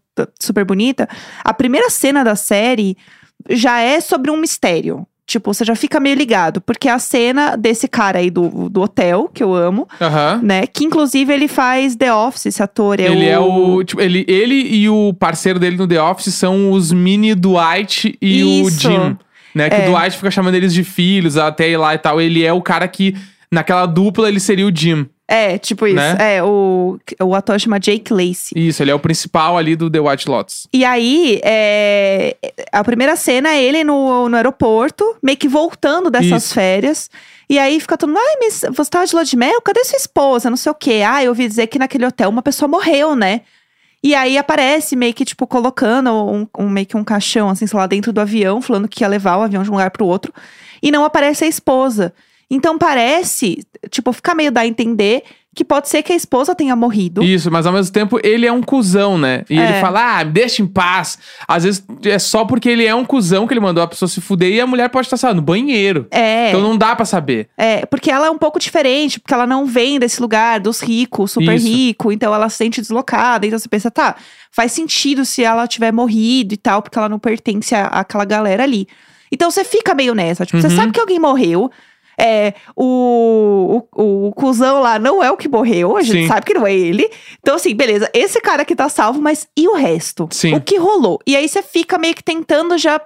super 0.40 0.64
bonita, 0.64 1.08
a 1.44 1.52
primeira 1.52 1.90
cena 1.90 2.24
da 2.24 2.34
série 2.34 2.96
já 3.50 3.80
é 3.80 4.00
sobre 4.00 4.30
um 4.30 4.36
mistério. 4.36 5.06
Tipo, 5.26 5.52
você 5.52 5.62
já 5.62 5.76
fica 5.76 6.00
meio 6.00 6.16
ligado, 6.16 6.58
porque 6.58 6.88
é 6.88 6.92
a 6.92 6.98
cena 6.98 7.54
desse 7.54 7.86
cara 7.86 8.18
aí 8.18 8.30
do, 8.30 8.70
do 8.70 8.80
hotel, 8.80 9.28
que 9.32 9.42
eu 9.42 9.54
amo, 9.54 9.86
Aham. 10.00 10.40
né? 10.42 10.66
Que 10.66 10.86
inclusive 10.86 11.30
ele 11.30 11.46
faz 11.46 11.94
The 11.94 12.10
Office, 12.14 12.46
esse 12.46 12.62
ator. 12.62 12.98
É 12.98 13.04
Ele 13.04 13.26
o... 13.26 13.28
é 13.28 13.38
o. 13.38 13.84
Tipo, 13.84 14.00
ele, 14.00 14.24
ele 14.26 14.54
e 14.54 14.88
o 14.88 15.12
parceiro 15.12 15.58
dele 15.58 15.76
no 15.76 15.86
The 15.86 16.00
Office 16.00 16.34
são 16.34 16.72
os 16.72 16.90
mini 16.92 17.34
Dwight 17.34 18.16
e 18.22 18.60
Isso. 18.62 18.88
o 18.88 18.92
Jim. 18.92 19.16
Né? 19.54 19.68
Que 19.68 19.76
É. 19.76 19.88
o 19.90 19.92
Dwight 19.92 20.16
fica 20.16 20.30
chamando 20.30 20.54
eles 20.54 20.72
de 20.72 20.82
filhos 20.82 21.36
até 21.36 21.68
ir 21.68 21.76
lá 21.76 21.94
e 21.94 21.98
tal. 21.98 22.18
Ele 22.18 22.42
é 22.42 22.52
o 22.54 22.62
cara 22.62 22.88
que, 22.88 23.14
naquela 23.52 23.84
dupla, 23.84 24.28
ele 24.28 24.40
seria 24.40 24.66
o 24.66 24.74
Jim. 24.74 25.06
É, 25.30 25.58
tipo 25.58 25.86
isso. 25.86 25.96
Né? 25.96 26.36
É, 26.36 26.42
o, 26.42 26.98
o 27.22 27.34
ator 27.34 27.60
chama 27.60 27.78
Jake 27.78 28.12
Lacey. 28.14 28.52
Isso, 28.56 28.82
ele 28.82 28.90
é 28.90 28.94
o 28.94 28.98
principal 28.98 29.58
ali 29.58 29.76
do 29.76 29.90
The 29.90 30.00
White 30.00 30.26
Lotus. 30.28 30.66
E 30.72 30.86
aí, 30.86 31.38
é, 31.44 32.34
a 32.72 32.82
primeira 32.82 33.14
cena 33.14 33.50
é 33.50 33.62
ele 33.62 33.84
no, 33.84 34.26
no 34.30 34.36
aeroporto, 34.36 35.04
meio 35.22 35.36
que 35.36 35.46
voltando 35.46 36.10
dessas 36.10 36.44
Isso. 36.46 36.54
férias. 36.54 37.10
E 37.50 37.58
aí 37.58 37.78
fica 37.78 37.98
todo 37.98 38.08
mundo, 38.08 38.20
ai, 38.20 38.36
mas 38.40 38.64
você 38.74 38.90
tava 38.90 39.06
de 39.06 39.14
lua 39.14 39.24
de 39.24 39.36
mel? 39.36 39.60
Cadê 39.60 39.84
sua 39.84 39.98
esposa? 39.98 40.48
Não 40.48 40.56
sei 40.56 40.72
o 40.72 40.74
quê. 40.74 41.02
Ah, 41.06 41.22
eu 41.22 41.30
ouvi 41.30 41.46
dizer 41.46 41.66
que 41.66 41.78
naquele 41.78 42.06
hotel 42.06 42.30
uma 42.30 42.42
pessoa 42.42 42.66
morreu, 42.68 43.14
né? 43.14 43.42
E 44.02 44.14
aí 44.14 44.38
aparece 44.38 44.94
meio 44.96 45.12
que, 45.12 45.24
tipo, 45.26 45.46
colocando 45.46 46.10
um, 46.10 46.46
um- 46.58 46.68
meio 46.70 46.86
que 46.86 46.96
um 46.96 47.04
caixão, 47.04 47.50
assim, 47.50 47.66
sei 47.66 47.76
lá, 47.78 47.86
dentro 47.86 48.12
do 48.14 48.20
avião, 48.20 48.62
falando 48.62 48.88
que 48.88 49.02
ia 49.04 49.08
levar 49.08 49.36
o 49.36 49.42
avião 49.42 49.62
de 49.62 49.68
um 49.68 49.72
lugar 49.72 49.90
pro 49.90 50.06
outro. 50.06 50.32
E 50.82 50.90
não 50.90 51.04
aparece 51.04 51.44
a 51.44 51.48
esposa. 51.48 52.14
Então 52.50 52.78
parece, 52.78 53.58
tipo, 53.90 54.12
fica 54.12 54.34
meio 54.34 54.50
dar 54.50 54.62
a 54.62 54.66
entender 54.66 55.22
que 55.54 55.64
pode 55.64 55.88
ser 55.88 56.02
que 56.04 56.12
a 56.12 56.16
esposa 56.16 56.54
tenha 56.54 56.76
morrido. 56.76 57.22
Isso, 57.22 57.50
mas 57.50 57.66
ao 57.66 57.72
mesmo 57.72 57.92
tempo 57.92 58.18
ele 58.22 58.46
é 58.46 58.52
um 58.52 58.62
cuzão, 58.62 59.18
né? 59.18 59.44
E 59.50 59.58
É. 59.58 59.64
ele 59.70 59.80
fala, 59.80 60.20
ah, 60.20 60.24
me 60.24 60.30
deixa 60.30 60.62
em 60.62 60.66
paz. 60.66 61.18
Às 61.48 61.64
vezes 61.64 61.84
é 62.04 62.18
só 62.18 62.44
porque 62.44 62.68
ele 62.68 62.86
é 62.86 62.94
um 62.94 63.04
cuzão 63.04 63.44
que 63.46 63.52
ele 63.52 63.60
mandou 63.60 63.82
a 63.82 63.88
pessoa 63.88 64.08
se 64.08 64.20
fuder 64.20 64.50
e 64.52 64.60
a 64.60 64.66
mulher 64.68 64.88
pode 64.88 65.06
estar, 65.08 65.16
sei 65.16 65.28
lá, 65.30 65.34
no 65.34 65.42
banheiro. 65.42 66.06
É. 66.12 66.48
Então 66.50 66.60
não 66.60 66.76
dá 66.78 66.94
pra 66.94 67.04
saber. 67.04 67.48
É, 67.58 67.84
porque 67.86 68.08
ela 68.10 68.26
é 68.28 68.30
um 68.30 68.38
pouco 68.38 68.58
diferente, 68.60 69.18
porque 69.18 69.34
ela 69.34 69.46
não 69.48 69.66
vem 69.66 69.98
desse 69.98 70.20
lugar 70.20 70.60
dos 70.60 70.80
ricos, 70.80 71.32
super 71.32 71.56
Isso. 71.56 71.66
rico, 71.66 72.12
então 72.12 72.32
ela 72.32 72.48
se 72.48 72.56
sente 72.56 72.80
deslocada. 72.80 73.44
Então 73.44 73.58
você 73.58 73.68
pensa, 73.68 73.90
tá, 73.90 74.14
faz 74.52 74.70
sentido 74.72 75.24
se 75.24 75.42
ela 75.42 75.66
tiver 75.66 75.92
morrido 75.92 76.54
e 76.54 76.56
tal, 76.56 76.80
porque 76.82 76.96
ela 76.98 77.08
não 77.08 77.18
pertence 77.18 77.74
à- 77.74 77.86
àquela 77.88 78.24
galera 78.24 78.62
ali. 78.62 78.86
Então 79.32 79.50
você 79.50 79.64
fica 79.64 79.92
meio 79.92 80.14
nessa, 80.14 80.46
tipo, 80.46 80.60
você 80.60 80.68
Uhum. 80.68 80.76
sabe 80.76 80.92
que 80.92 81.00
alguém 81.00 81.18
morreu. 81.18 81.68
É, 82.20 82.54
o, 82.74 83.82
o, 83.94 84.26
o 84.26 84.32
cuzão 84.32 84.80
lá 84.80 84.98
não 84.98 85.22
é 85.22 85.30
o 85.30 85.36
que 85.36 85.48
morreu, 85.48 85.96
a 85.96 86.02
gente 86.02 86.22
Sim. 86.22 86.28
sabe 86.28 86.46
que 86.46 86.54
não 86.54 86.66
é 86.66 86.74
ele. 86.74 87.08
Então, 87.40 87.54
assim, 87.54 87.74
beleza, 87.74 88.10
esse 88.12 88.40
cara 88.40 88.62
aqui 88.62 88.74
tá 88.74 88.88
salvo, 88.88 89.20
mas 89.22 89.46
e 89.56 89.68
o 89.68 89.74
resto? 89.74 90.28
Sim. 90.32 90.54
O 90.54 90.60
que 90.60 90.76
rolou? 90.76 91.20
E 91.26 91.36
aí 91.36 91.48
você 91.48 91.62
fica 91.62 91.96
meio 91.96 92.14
que 92.14 92.24
tentando 92.24 92.76
já 92.76 93.00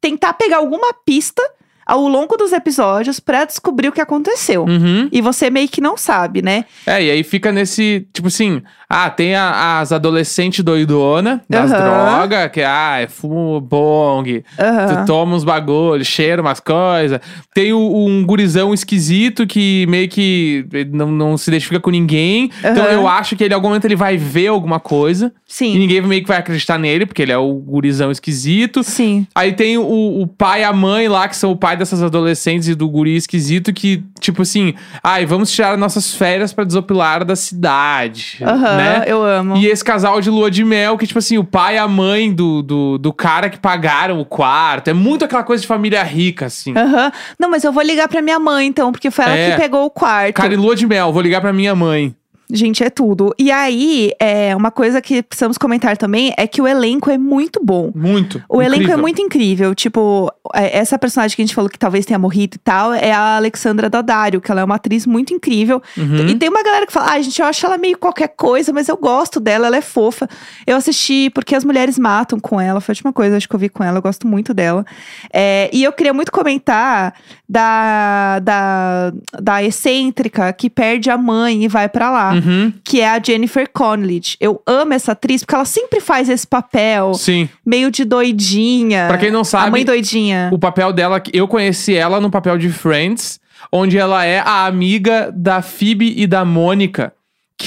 tentar 0.00 0.34
pegar 0.34 0.58
alguma 0.58 0.92
pista 1.04 1.42
ao 1.86 2.08
longo 2.08 2.36
dos 2.36 2.52
episódios 2.52 3.20
pra 3.20 3.44
descobrir 3.44 3.88
o 3.88 3.92
que 3.92 4.00
aconteceu. 4.00 4.64
Uhum. 4.64 5.08
E 5.12 5.20
você 5.20 5.48
meio 5.50 5.68
que 5.68 5.80
não 5.80 5.96
sabe, 5.96 6.42
né? 6.42 6.64
É, 6.84 7.02
e 7.02 7.10
aí 7.10 7.22
fica 7.22 7.52
nesse, 7.52 8.06
tipo 8.12 8.26
assim, 8.28 8.60
ah, 8.90 9.08
tem 9.08 9.36
a- 9.36 9.78
as 9.80 9.92
adolescentes 9.92 10.64
doidona 10.64 11.42
das 11.48 11.70
Aham. 11.72 12.16
drogas, 12.18 12.50
que, 12.50 12.62
ah, 12.62 12.98
é 13.00 13.06
fumo 13.08 13.60
bong, 13.60 14.42
Aham. 14.58 14.86
tu 15.04 15.06
toma 15.06 15.36
uns 15.36 15.44
bagulho, 15.44 16.04
cheira 16.04 16.42
umas 16.42 16.58
coisas. 16.60 17.20
Tem 17.54 17.72
o- 17.72 17.78
um 18.06 18.24
gurizão 18.26 18.74
esquisito 18.74 19.46
que 19.46 19.86
meio 19.88 20.08
que 20.08 20.66
não, 20.92 21.10
não 21.10 21.36
se 21.38 21.48
identifica 21.50 21.78
com 21.78 21.90
ninguém. 21.90 22.50
Então 22.58 22.84
eu 22.86 23.06
acho 23.06 23.36
que 23.36 23.44
ele, 23.44 23.52
em 23.52 23.54
algum 23.54 23.68
momento 23.68 23.84
ele 23.84 23.96
vai 23.96 24.16
ver 24.16 24.48
alguma 24.48 24.80
coisa. 24.80 25.32
E 25.48 25.52
Sim. 25.52 25.78
ninguém 25.78 26.00
meio 26.02 26.22
que 26.22 26.28
vai 26.28 26.38
acreditar 26.38 26.78
nele, 26.78 27.06
porque 27.06 27.22
ele 27.22 27.32
é 27.32 27.38
o 27.38 27.52
gurizão 27.54 28.10
esquisito. 28.10 28.82
Sim. 28.82 29.26
Aí 29.34 29.52
tem 29.52 29.78
o, 29.78 30.20
o 30.22 30.26
pai 30.26 30.62
e 30.62 30.64
a 30.64 30.72
mãe 30.72 31.06
lá, 31.08 31.28
que 31.28 31.36
são 31.36 31.52
o 31.52 31.56
pai 31.56 31.75
dessas 31.76 32.02
adolescentes 32.02 32.68
e 32.68 32.74
do 32.74 32.88
guri 32.88 33.16
esquisito, 33.16 33.72
que, 33.72 34.02
tipo 34.20 34.42
assim, 34.42 34.74
ai, 35.02 35.24
vamos 35.26 35.50
tirar 35.50 35.76
nossas 35.76 36.14
férias 36.14 36.52
pra 36.52 36.64
desopilar 36.64 37.24
da 37.24 37.36
cidade. 37.36 38.38
Aham, 38.42 38.76
né? 38.76 39.04
eu 39.06 39.22
amo. 39.22 39.56
E 39.56 39.66
esse 39.66 39.84
casal 39.84 40.20
de 40.20 40.30
lua 40.30 40.50
de 40.50 40.64
mel, 40.64 40.96
que, 40.96 41.06
tipo 41.06 41.18
assim, 41.18 41.38
o 41.38 41.44
pai 41.44 41.76
e 41.76 41.78
a 41.78 41.88
mãe 41.88 42.32
do, 42.32 42.62
do, 42.62 42.98
do 42.98 43.12
cara 43.12 43.48
que 43.48 43.58
pagaram 43.58 44.20
o 44.20 44.24
quarto. 44.24 44.88
É 44.88 44.92
muito 44.92 45.24
aquela 45.24 45.42
coisa 45.42 45.60
de 45.60 45.66
família 45.66 46.02
rica, 46.02 46.46
assim. 46.46 46.76
Aham. 46.76 47.12
Não, 47.38 47.50
mas 47.50 47.64
eu 47.64 47.72
vou 47.72 47.82
ligar 47.82 48.08
pra 48.08 48.20
minha 48.22 48.38
mãe, 48.38 48.66
então, 48.66 48.92
porque 48.92 49.10
foi 49.10 49.24
ela 49.24 49.36
É. 49.36 49.50
que 49.52 49.56
pegou 49.56 49.84
o 49.84 49.90
quarto. 49.90 50.34
Cara, 50.34 50.52
e 50.52 50.56
lua 50.56 50.74
de 50.76 50.86
mel, 50.86 51.12
vou 51.12 51.22
ligar 51.22 51.40
pra 51.40 51.52
minha 51.52 51.74
mãe. 51.74 52.14
Gente, 52.50 52.84
é 52.84 52.90
tudo. 52.90 53.34
E 53.38 53.50
aí, 53.50 54.12
é, 54.20 54.54
uma 54.54 54.70
coisa 54.70 55.02
que 55.02 55.22
precisamos 55.22 55.58
comentar 55.58 55.96
também 55.96 56.32
é 56.36 56.46
que 56.46 56.62
o 56.62 56.66
elenco 56.66 57.10
é 57.10 57.18
muito 57.18 57.60
bom. 57.62 57.90
Muito. 57.94 58.42
O 58.48 58.62
elenco 58.62 58.82
é 58.82 58.84
Incrível. 58.84 58.98
muito 58.98 59.22
incrível. 59.22 59.74
Tipo, 59.74 60.32
é, 60.54 60.78
essa 60.78 60.96
personagem 60.96 61.34
que 61.34 61.42
a 61.42 61.44
gente 61.44 61.54
falou 61.54 61.68
que 61.68 61.78
talvez 61.78 62.06
tenha 62.06 62.18
morrido 62.18 62.54
e 62.54 62.58
tal 62.58 62.92
é 62.92 63.10
a 63.10 63.36
Alexandra 63.36 63.90
Daddario, 63.90 64.40
que 64.40 64.50
ela 64.50 64.60
é 64.60 64.64
uma 64.64 64.76
atriz 64.76 65.06
muito 65.06 65.34
incrível. 65.34 65.82
Uhum. 65.96 66.28
E 66.28 66.34
tem 66.36 66.48
uma 66.48 66.62
galera 66.62 66.86
que 66.86 66.92
fala, 66.92 67.10
ai, 67.10 67.22
gente, 67.24 67.40
eu 67.40 67.46
acho 67.46 67.66
ela 67.66 67.76
meio 67.76 67.98
qualquer 67.98 68.28
coisa, 68.28 68.72
mas 68.72 68.88
eu 68.88 68.96
gosto 68.96 69.40
dela, 69.40 69.66
ela 69.66 69.76
é 69.76 69.82
fofa. 69.82 70.28
Eu 70.64 70.76
assisti 70.76 71.30
Porque 71.30 71.54
as 71.54 71.64
Mulheres 71.64 71.98
Matam 71.98 72.38
com 72.38 72.60
ela, 72.60 72.80
foi 72.80 72.92
a 72.92 72.94
última 72.94 73.12
coisa 73.12 73.36
acho 73.36 73.48
que 73.48 73.54
eu 73.54 73.60
vi 73.60 73.68
com 73.68 73.82
ela, 73.82 73.98
eu 73.98 74.02
gosto 74.02 74.26
muito 74.26 74.54
dela. 74.54 74.84
É, 75.32 75.68
e 75.72 75.82
eu 75.82 75.92
queria 75.92 76.14
muito 76.14 76.30
comentar 76.30 77.14
da, 77.48 78.38
da, 78.38 79.12
da 79.40 79.62
excêntrica 79.62 80.52
que 80.52 80.70
perde 80.70 81.10
a 81.10 81.18
mãe 81.18 81.64
e 81.64 81.68
vai 81.68 81.88
pra 81.88 82.10
lá. 82.10 82.35
Uhum. 82.36 82.72
Que 82.84 83.00
é 83.00 83.08
a 83.08 83.20
Jennifer 83.22 83.68
Connelly. 83.72 84.20
Eu 84.40 84.62
amo 84.66 84.92
essa 84.94 85.12
atriz 85.12 85.42
porque 85.42 85.54
ela 85.54 85.64
sempre 85.64 86.00
faz 86.00 86.28
esse 86.28 86.46
papel 86.46 87.14
Sim. 87.14 87.48
meio 87.64 87.90
de 87.90 88.04
doidinha. 88.04 89.06
Pra 89.08 89.18
quem 89.18 89.30
não 89.30 89.40
A 89.40 89.44
sabe, 89.44 89.70
mãe 89.70 89.84
doidinha. 89.84 90.50
o 90.52 90.58
papel 90.58 90.92
dela, 90.92 91.22
eu 91.32 91.46
conheci 91.48 91.94
ela 91.94 92.20
no 92.20 92.30
papel 92.30 92.58
de 92.58 92.68
Friends, 92.68 93.40
onde 93.72 93.98
ela 93.98 94.24
é 94.24 94.38
a 94.40 94.66
amiga 94.66 95.32
da 95.34 95.62
Phoebe 95.62 96.14
e 96.16 96.26
da 96.26 96.44
Mônica, 96.44 97.12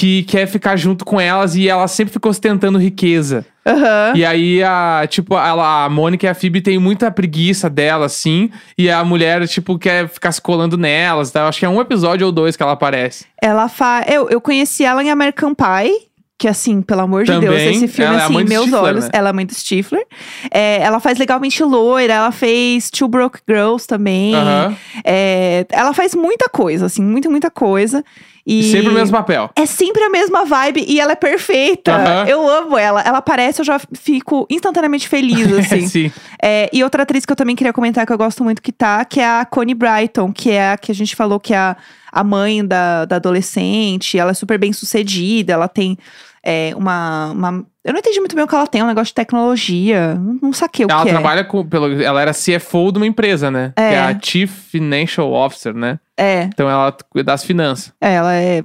que 0.00 0.22
quer 0.22 0.46
ficar 0.46 0.78
junto 0.78 1.04
com 1.04 1.20
elas 1.20 1.54
e 1.54 1.68
ela 1.68 1.86
sempre 1.86 2.10
ficou 2.10 2.30
ostentando 2.30 2.78
riqueza. 2.78 3.44
Aham. 3.66 4.14
E 4.16 4.24
aí, 4.24 4.62
a, 4.62 5.06
tipo, 5.06 5.34
ela, 5.36 5.84
a 5.84 5.90
Mônica 5.90 6.24
e 6.24 6.28
a 6.28 6.34
Phoebe 6.34 6.62
têm 6.62 6.78
muita 6.78 7.10
preguiça 7.10 7.68
dela, 7.68 8.06
assim. 8.06 8.50
E 8.78 8.88
a 8.90 9.04
mulher, 9.04 9.46
tipo, 9.46 9.78
quer 9.78 10.08
ficar 10.08 10.32
se 10.32 10.40
colando 10.40 10.78
nelas. 10.78 11.30
Tá? 11.30 11.40
Eu 11.40 11.46
acho 11.48 11.58
que 11.58 11.66
é 11.66 11.68
um 11.68 11.82
episódio 11.82 12.26
ou 12.26 12.32
dois 12.32 12.56
que 12.56 12.62
ela 12.62 12.72
aparece. 12.72 13.26
Ela 13.42 13.68
faz. 13.68 14.06
Eu, 14.08 14.30
eu 14.30 14.40
conheci 14.40 14.86
ela 14.86 15.04
em 15.04 15.10
American 15.10 15.54
Pie. 15.54 16.08
Que 16.40 16.48
assim, 16.48 16.80
pelo 16.80 17.02
amor 17.02 17.24
de 17.24 17.32
Também. 17.32 17.50
Deus, 17.50 17.76
esse 17.76 17.86
filme, 17.86 18.16
é 18.16 18.18
assim, 18.22 18.32
do 18.32 18.48
meus 18.48 18.62
Stifler, 18.62 18.82
olhos. 18.82 19.04
né? 19.04 19.10
Ela 19.12 19.28
é 19.28 19.32
mãe 19.34 19.44
do 19.44 19.52
Stifler. 19.54 20.06
É, 20.50 20.80
ela 20.80 20.98
faz 20.98 21.18
legalmente 21.18 21.62
loira, 21.62 22.14
ela 22.14 22.32
fez 22.32 22.88
Two 22.88 23.08
Broke 23.08 23.40
Girls 23.46 23.86
também. 23.86 24.34
Aham. 24.34 24.74
É, 25.04 25.66
ela 25.68 25.92
faz 25.92 26.14
muita 26.14 26.48
coisa, 26.48 26.86
assim, 26.86 27.02
muita, 27.02 27.28
muita 27.28 27.50
coisa. 27.50 28.02
E 28.46 28.62
Sempre 28.72 28.88
o 28.88 28.94
mesmo 28.94 29.14
papel. 29.14 29.50
É 29.54 29.66
sempre 29.66 30.02
a 30.02 30.08
mesma 30.08 30.46
vibe 30.46 30.82
e 30.88 30.98
ela 30.98 31.12
é 31.12 31.14
perfeita. 31.14 31.92
Aham. 31.92 32.24
Eu 32.26 32.48
amo 32.48 32.78
ela. 32.78 33.02
Ela 33.02 33.18
aparece, 33.18 33.60
eu 33.60 33.64
já 33.66 33.78
fico 33.92 34.46
instantaneamente 34.48 35.08
feliz, 35.08 35.52
assim. 35.52 35.86
Sim. 35.88 36.12
É, 36.42 36.70
e 36.72 36.82
outra 36.82 37.02
atriz 37.02 37.26
que 37.26 37.32
eu 37.32 37.36
também 37.36 37.54
queria 37.54 37.72
comentar 37.74 38.06
que 38.06 38.12
eu 38.14 38.16
gosto 38.18 38.42
muito 38.42 38.62
que 38.62 38.72
tá, 38.72 39.04
que 39.04 39.20
é 39.20 39.26
a 39.26 39.44
Connie 39.44 39.74
Brighton, 39.74 40.32
que 40.32 40.50
é 40.52 40.72
a 40.72 40.78
que 40.78 40.90
a 40.90 40.94
gente 40.94 41.14
falou 41.14 41.38
que 41.38 41.52
é 41.52 41.58
a, 41.58 41.76
a 42.10 42.24
mãe 42.24 42.64
da, 42.64 43.04
da 43.04 43.16
adolescente. 43.16 44.18
Ela 44.18 44.30
é 44.30 44.34
super 44.34 44.58
bem 44.58 44.72
sucedida, 44.72 45.52
ela 45.52 45.68
tem 45.68 45.98
é, 46.42 46.74
uma, 46.76 47.30
uma- 47.32 47.66
Eu 47.82 47.94
não 47.94 48.00
entendi 48.00 48.18
muito 48.20 48.36
bem 48.36 48.44
o 48.44 48.48
que 48.48 48.54
ela 48.54 48.66
tem, 48.66 48.82
um 48.82 48.86
negócio 48.86 49.06
de 49.06 49.14
tecnologia. 49.14 50.20
Não, 50.42 50.52
saquei 50.52 50.84
o 50.84 50.90
Ela 50.90 51.02
que 51.02 51.08
trabalha 51.08 51.44
com. 51.44 51.64
Pelo, 51.64 52.02
ela 52.02 52.20
era 52.20 52.32
CFO 52.32 52.92
de 52.92 52.98
uma 52.98 53.06
empresa, 53.06 53.50
né? 53.50 53.72
É. 53.74 53.88
Que 53.88 53.94
é 53.94 54.00
a 54.00 54.18
Chief 54.20 54.50
Financial 54.50 55.32
Officer, 55.32 55.74
né? 55.74 55.98
é. 56.20 56.20
É, 56.20 56.42
Então 56.42 56.68
ela 56.68 56.94
cuida 57.08 57.32
das 57.32 57.42
finanças. 57.42 57.92
ela 57.98 58.34
é. 58.34 58.62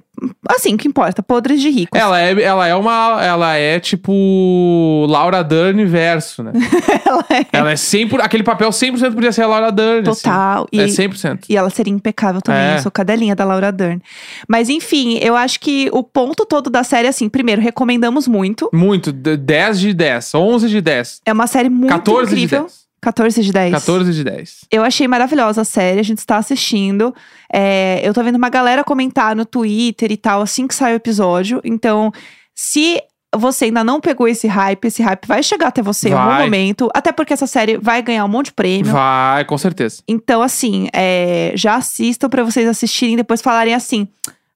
Assim, 0.50 0.76
o 0.76 0.78
que 0.78 0.88
importa, 0.88 1.24
podres 1.24 1.62
de 1.62 1.70
ricos. 1.70 2.00
Ela 2.00 2.22
é, 2.22 2.42
ela 2.42 2.68
é 2.68 2.76
uma. 2.76 3.24
Ela 3.24 3.56
é 3.56 3.80
tipo. 3.80 5.06
Laura 5.10 5.42
Dern 5.42 5.86
verso, 5.86 6.44
né? 6.44 6.52
ela 7.06 7.26
é. 7.30 7.46
ela 7.54 7.72
é 7.72 7.76
100%. 7.76 8.20
Aquele 8.22 8.44
papel 8.44 8.70
100% 8.70 9.14
podia 9.14 9.32
ser 9.32 9.44
a 9.44 9.48
Laura 9.48 9.72
Dern. 9.72 10.04
Total. 10.04 10.64
Assim. 10.64 10.68
E, 10.72 10.82
É 10.82 11.08
100%. 11.08 11.46
E 11.50 11.56
ela 11.58 11.70
seria 11.70 11.94
impecável 11.94 12.42
também. 12.42 12.62
É. 12.62 12.76
Eu 12.76 12.80
sou 12.80 12.92
cadelinha 12.92 13.36
da 13.36 13.46
Laura 13.46 13.72
Dern. 13.72 14.02
Mas 14.48 14.68
enfim, 14.68 15.18
eu 15.22 15.36
acho 15.36 15.60
que 15.60 15.90
o 15.94 16.04
ponto 16.04 16.46
todo 16.46 16.70
da 16.70 16.84
série, 16.84 17.08
assim, 17.08 17.30
primeiro, 17.30 17.62
recomendamos 17.62 18.28
muito. 18.28 18.70
Muito. 18.74 19.05
De- 19.12 19.38
10 19.38 19.80
de 19.80 19.94
10. 19.94 20.34
11 20.36 20.70
de 20.70 20.82
10. 20.82 21.22
É 21.26 21.34
uma 21.34 21.48
série 21.48 21.70
muito 21.70 21.90
14 21.90 22.32
incrível. 22.34 22.60
de 22.62 22.66
10. 22.66 22.86
14 23.02 23.44
de 23.44 23.52
10. 23.52 23.72
14 23.72 24.14
de 24.14 24.24
10. 24.24 24.62
Eu 24.72 24.84
achei 24.84 25.08
maravilhosa 25.08 25.62
a 25.62 25.66
série, 25.66 26.00
a 26.00 26.04
gente 26.04 26.18
está 26.20 26.38
assistindo. 26.38 27.14
É, 27.54 28.02
eu 28.04 28.14
tô 28.14 28.24
vendo 28.24 28.36
uma 28.36 28.50
galera 28.50 28.84
comentar 28.84 29.36
no 29.36 29.46
Twitter 29.46 30.12
e 30.12 30.18
tal, 30.18 30.42
assim 30.42 30.66
que 30.68 30.74
sai 30.74 30.94
o 30.94 30.96
episódio. 30.96 31.62
Então, 31.64 32.12
se 32.56 33.00
você 33.38 33.66
ainda 33.66 33.84
não 33.84 34.00
pegou 34.00 34.28
esse 34.28 34.48
hype, 34.48 34.86
esse 34.86 35.04
hype 35.04 35.28
vai 35.28 35.44
chegar 35.44 35.68
até 35.68 35.82
você 35.84 36.10
em 36.10 36.14
algum 36.14 36.30
Vai. 36.32 36.44
momento. 36.46 36.90
Até 36.96 37.12
porque 37.12 37.34
essa 37.34 37.46
série 37.46 37.78
vai 37.78 38.02
ganhar 38.02 38.26
um 38.26 38.30
monte 38.30 38.46
de 38.48 38.54
prêmio. 38.54 38.92
Vai, 38.92 39.44
com 39.46 39.58
certeza. 39.58 40.02
Então, 40.08 40.42
assim, 40.42 40.88
é, 40.94 41.52
já 41.54 41.76
assistam 41.76 42.28
pra 42.30 42.44
vocês 42.44 42.68
assistirem 42.68 43.14
e 43.14 43.18
depois 43.18 43.42
falarem 43.42 43.74
assim. 43.76 44.08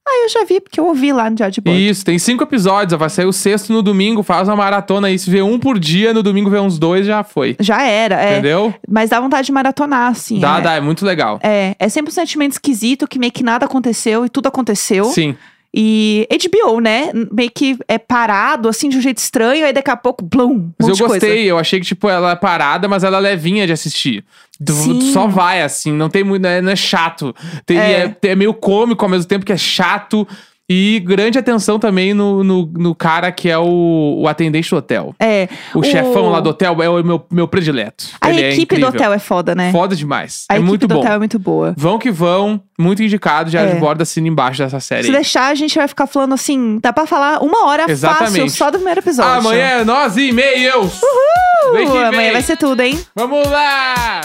Ah, 0.08 0.24
eu 0.24 0.30
já 0.30 0.44
vi, 0.44 0.60
porque 0.60 0.80
eu 0.80 0.86
ouvi 0.86 1.14
lá 1.14 1.30
no 1.30 1.36
Diário 1.36 1.54
de 1.54 1.62
Bordo. 1.62 1.80
Isso, 1.80 2.04
tem 2.04 2.18
cinco 2.18 2.44
episódios. 2.44 2.98
Vai 2.98 3.10
sair 3.10 3.28
o 3.28 3.34
sexto 3.34 3.72
no 3.72 3.84
domingo. 3.84 4.24
Faz 4.24 4.48
uma 4.48 4.56
maratona 4.56 5.08
aí. 5.08 5.20
Se 5.20 5.30
vê 5.30 5.42
um 5.42 5.60
por 5.60 5.78
dia, 5.78 6.14
no 6.14 6.24
domingo 6.24 6.50
vê 6.50 6.60
uns 6.60 6.80
dois, 6.80 7.06
já 7.06 7.24
foi. 7.24 7.56
Já 7.60 7.84
era, 7.84 8.20
é. 8.20 8.34
Entendeu? 8.34 8.74
Mas 8.88 9.12
dá 9.12 9.20
vontade 9.20 9.46
de 9.46 9.52
maratonar, 9.52 10.10
assim. 10.12 10.40
Dá, 10.40 10.58
é. 10.58 10.62
dá, 10.62 10.74
é 10.74 10.82
muito 10.82 11.06
legal. 11.06 11.40
É, 11.44 11.76
é 11.78 11.90
sempre 11.90 12.12
um 12.12 12.14
sentimento 12.14 12.54
esquisito 12.54 13.08
que 13.08 13.20
meio 13.20 13.32
que 13.32 13.44
nada 13.44 13.66
aconteceu 13.68 14.26
e 14.26 14.30
tudo 14.30 14.48
aconteceu. 14.48 15.06
Sim. 15.06 15.36
E 15.73 16.27
HBO, 16.32 16.79
né? 16.79 17.12
Meio 17.32 17.51
que 17.51 17.77
é 17.88 17.99
parado, 17.99 18.67
assim, 18.67 18.89
de 18.89 18.97
um 18.97 19.01
jeito 19.01 19.19
estranho, 19.19 19.65
aí 19.65 19.71
daqui 19.71 19.91
a 19.91 19.95
pouco, 19.95 20.25
blum, 20.25 20.51
um 20.53 20.73
Mas 20.79 20.89
eu 20.89 20.95
de 20.95 20.99
coisa. 21.03 21.13
gostei, 21.27 21.45
eu 21.45 21.60
achei 21.60 21.79
que, 21.79 21.86
tipo, 21.86 22.10
ela 22.10 22.32
é 22.32 22.36
parada, 22.36 22.88
mas 22.88 23.03
ela 23.03 23.17
é 23.17 23.19
levinha 23.19 23.67
de 23.67 23.73
assistir. 23.73 24.25
Tu, 24.65 24.73
Sim. 24.73 24.99
tu 24.99 25.05
só 25.13 25.27
vai, 25.27 25.62
assim, 25.62 25.91
não 25.91 26.10
tem 26.10 26.23
muito. 26.23 26.41
Não 26.41 26.49
é, 26.49 26.62
não 26.62 26.71
é 26.71 26.75
chato. 26.75 27.36
Tem, 27.65 27.77
É. 27.77 28.15
é. 28.21 28.27
é 28.29 28.36
meio 28.36 28.53
cômico 28.53 29.05
ao 29.05 29.10
mesmo 29.12 29.27
tempo 29.27 29.45
que 29.45 29.53
é 29.53 29.58
chato. 29.58 30.27
E 30.71 30.99
grande 31.03 31.39
atenção 31.39 31.79
também 31.79 32.13
no, 32.13 32.43
no, 32.43 32.65
no 32.77 32.93
cara 32.93 33.32
que 33.32 33.49
é 33.49 33.58
o, 33.58 34.19
o 34.21 34.27
atendente 34.27 34.69
do 34.69 34.77
hotel. 34.77 35.15
É. 35.19 35.49
O, 35.73 35.82
chefão 35.84 36.29
lá 36.29 36.39
do 36.39 36.51
hotel 36.51 36.82
é 36.84 36.88
o 36.89 37.03
meu, 37.03 37.25
meu 37.32 37.47
predileto. 37.47 38.05
A 38.21 38.29
Ele 38.29 38.41
é 38.41 38.47
equipe 38.49 38.75
do 38.75 38.82
incrível. 38.82 38.89
hotel 38.89 39.13
é 39.13 39.19
foda, 39.19 39.55
né? 39.55 39.71
Foda 39.71 39.95
demais. 39.95 40.45
A 40.47 40.53
é 40.53 40.58
equipe 40.58 40.67
muito 40.69 40.88
do 40.88 40.93
bom. 40.93 40.99
hotel 41.01 41.13
é 41.13 41.17
muito 41.17 41.39
boa. 41.39 41.73
Vão 41.75 41.97
que 41.97 42.12
vão, 42.12 42.62
muito 42.77 43.01
indicado, 43.01 43.49
já 43.49 43.62
É. 43.62 43.73
de 43.73 43.79
borda 43.79 44.03
assina 44.03 44.27
embaixo 44.27 44.60
dessa 44.62 44.79
série. 44.79 45.05
Se 45.05 45.12
deixar, 45.12 45.47
a 45.47 45.55
gente 45.55 45.75
vai 45.75 45.88
ficar 45.88 46.05
falando 46.05 46.34
assim, 46.36 46.77
dá 46.82 46.93
pra 46.93 47.08
falar 47.08 47.41
uma 47.43 47.65
hora 47.65 47.82
fácil 47.84 47.93
Exatamente. 47.93 48.51
só 48.51 48.69
do 48.69 48.77
primeiro 48.77 48.99
episódio. 48.99 49.32
Amanhã 49.39 49.65
é 49.65 49.84
nós 49.84 50.17
e 50.17 50.29
e-mails. 50.29 51.01
Uh, 51.01 51.73
Vem 51.73 51.86
que 51.89 51.97
amanhã 51.97 52.12
vem. 52.12 52.32
vai 52.32 52.41
ser 52.43 52.58
tudo, 52.58 52.82
hein? 52.82 52.99
Vamos 53.15 53.43
lá! 53.49 54.21